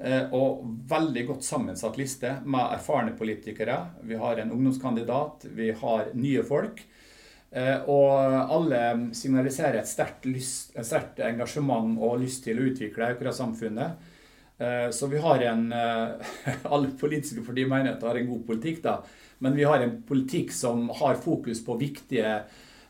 Eh, 0.00 0.32
og 0.32 0.62
veldig 0.88 1.26
godt 1.28 1.44
sammensatt 1.44 1.98
liste 2.00 2.38
med 2.48 2.72
erfarne 2.78 3.12
politikere. 3.18 3.76
Vi 4.08 4.16
har 4.16 4.40
en 4.40 4.52
ungdomskandidat, 4.54 5.44
vi 5.56 5.70
har 5.76 6.14
nye 6.16 6.44
folk. 6.46 6.80
Eh, 7.50 7.82
og 7.90 8.54
alle 8.54 9.10
signaliserer 9.16 9.80
et 9.80 9.90
sterkt, 9.90 10.24
lyst, 10.30 10.72
et 10.78 10.86
sterkt 10.86 11.20
engasjement 11.26 11.98
og 11.98 12.20
lyst 12.22 12.46
til 12.46 12.60
å 12.60 12.70
utvikle 12.70 13.10
Aukra-samfunnet. 13.10 14.08
Eh, 14.60 14.88
så 14.94 15.10
vi 15.10 15.20
har 15.20 15.44
en 15.50 15.68
Alle 16.72 16.94
politiske 17.00 17.44
partier 17.44 17.68
mener 17.68 17.92
at 17.92 18.00
det 18.00 18.08
har 18.08 18.22
en 18.22 18.32
god 18.32 18.46
politikk, 18.48 18.80
da. 18.86 19.00
Men 19.44 19.56
vi 19.56 19.68
har 19.68 19.84
en 19.84 19.98
politikk 20.08 20.52
som 20.52 20.88
har 20.96 21.20
fokus 21.20 21.60
på 21.64 21.76
viktige 21.80 22.40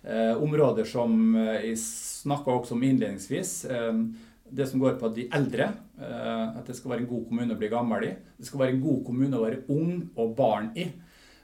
områder 0.00 0.86
som 0.88 1.34
jeg 1.36 1.74
snakka 1.76 2.54
også 2.54 2.72
om 2.72 2.84
innledningsvis 2.88 3.50
det 4.50 4.66
som 4.66 4.80
går 4.80 4.98
på 5.00 5.08
de 5.14 5.26
eldre. 5.34 5.70
Eh, 6.00 6.58
at 6.58 6.66
det 6.66 6.76
skal 6.78 6.94
være 6.94 7.04
en 7.04 7.10
god 7.10 7.26
kommune 7.28 7.54
å 7.54 7.60
bli 7.60 7.70
gammel 7.72 8.06
i. 8.08 8.12
Det 8.38 8.48
skal 8.48 8.64
være 8.64 8.76
en 8.76 8.84
god 8.84 9.02
kommune 9.06 9.38
å 9.38 9.44
være 9.44 9.64
ung 9.74 9.92
og 10.16 10.36
barn 10.38 10.70
i. 10.74 10.86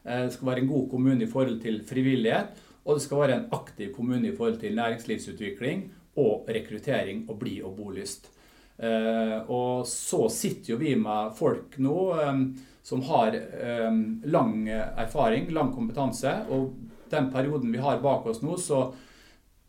Eh, 0.05 0.23
det 0.27 0.33
skal 0.35 0.51
være 0.51 0.65
en 0.65 0.73
god 0.73 0.89
kommune 0.93 1.27
i 1.27 1.31
forhold 1.31 1.61
til 1.63 1.83
frivillighet. 1.87 2.63
Og 2.87 2.97
det 2.97 3.05
skal 3.07 3.23
være 3.23 3.37
en 3.41 3.49
aktiv 3.57 3.93
kommune 3.95 4.31
i 4.31 4.35
forhold 4.35 4.61
til 4.63 4.79
næringslivsutvikling 4.79 5.87
og 6.23 6.49
rekruttering 6.49 7.27
og 7.29 7.39
bli- 7.41 7.63
og 7.63 7.77
bolyst. 7.79 8.31
Eh, 8.79 9.39
og 9.49 9.87
så 9.89 10.27
sitter 10.31 10.75
jo 10.75 10.81
vi 10.81 10.95
med 11.01 11.35
folk 11.37 11.79
nå 11.81 11.99
som 12.87 13.01
har 13.03 13.35
lang 14.31 14.69
erfaring, 14.69 15.49
lang 15.51 15.73
kompetanse. 15.75 16.31
Og 16.55 16.77
den 17.13 17.31
perioden 17.33 17.73
vi 17.73 17.83
har 17.83 18.01
bak 18.03 18.27
oss 18.31 18.43
nå, 18.43 18.57
så 18.61 18.87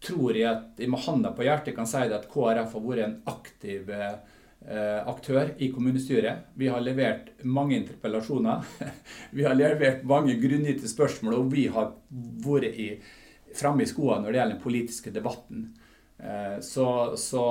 tror 0.04 0.38
jeg 0.38 0.48
at 0.50 0.82
jeg 0.82 0.92
med 0.94 1.04
handa 1.08 1.32
på 1.34 1.46
hjertet 1.46 1.76
kan 1.76 1.90
si 1.90 2.04
at 2.06 2.28
KrF 2.32 2.76
har 2.78 2.84
vært 2.84 3.06
en 3.06 3.16
aktiv 3.32 3.90
eh, 3.94 5.00
aktør 5.10 5.56
i 5.58 5.72
kommunestyret. 5.74 6.52
Vi 6.60 6.70
har 6.70 6.84
levert 6.86 7.32
mange 7.44 7.80
interpellasjoner. 7.80 8.68
vi 9.38 9.48
har 9.48 9.58
levert 9.58 10.06
mange 10.08 10.38
grunngitte 10.42 10.90
spørsmål, 10.90 11.40
og 11.40 11.52
vi 11.54 11.66
har 11.74 11.92
vært 12.46 12.78
i, 12.78 12.92
framme 13.58 13.86
i 13.86 13.90
skoene 13.90 14.26
når 14.26 14.32
det 14.32 14.42
gjelder 14.42 14.58
den 14.58 14.64
politiske 14.64 15.14
debatten. 15.16 15.68
Eh, 16.22 16.58
så, 16.66 16.88
så 17.18 17.46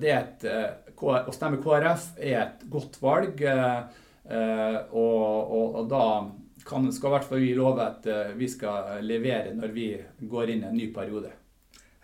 det 0.00 0.12
er 0.12 0.20
et, 0.22 0.48
eh, 0.48 0.88
å 0.98 1.34
stemme 1.34 1.60
KrF 1.62 2.10
er 2.18 2.40
et 2.42 2.68
godt 2.70 2.98
valg. 3.02 3.40
Eh, 3.42 4.04
eh, 4.28 4.78
og, 4.92 5.52
og, 5.52 5.80
og 5.82 5.90
da 5.92 6.04
kan, 6.68 6.86
skal 6.92 7.10
i 7.10 7.16
hvert 7.16 7.28
fall 7.28 7.42
vi 7.42 7.54
love 7.56 7.84
at 7.84 8.06
eh, 8.06 8.34
vi 8.38 8.48
skal 8.50 9.00
levere 9.04 9.54
når 9.56 9.74
vi 9.74 9.88
går 10.20 10.54
inn 10.54 10.64
i 10.66 10.70
en 10.70 10.78
ny 10.78 10.90
periode. 10.94 11.32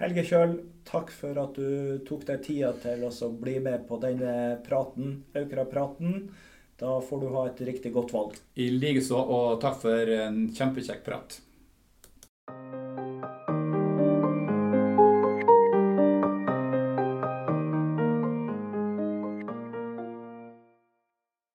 Helge 0.00 0.24
Kjøl, 0.26 0.56
takk 0.88 1.12
for 1.14 1.38
at 1.38 1.54
du 1.54 2.00
tok 2.08 2.24
deg 2.26 2.42
tida 2.42 2.72
til 2.82 3.04
å 3.06 3.30
bli 3.38 3.60
med 3.62 3.86
på 3.88 4.00
denne 4.02 4.56
praten, 4.66 5.20
Aukra-praten. 5.38 6.26
Da 6.80 6.96
får 7.00 7.20
du 7.22 7.28
ha 7.36 7.44
et 7.46 7.60
riktig 7.62 7.94
godt 7.94 8.10
valg. 8.12 8.34
I 8.58 8.72
likeså, 8.74 9.20
og 9.20 9.60
takk 9.62 9.78
for 9.84 10.14
en 10.18 10.48
kjempekjekk 10.50 11.04
prat. 11.06 11.38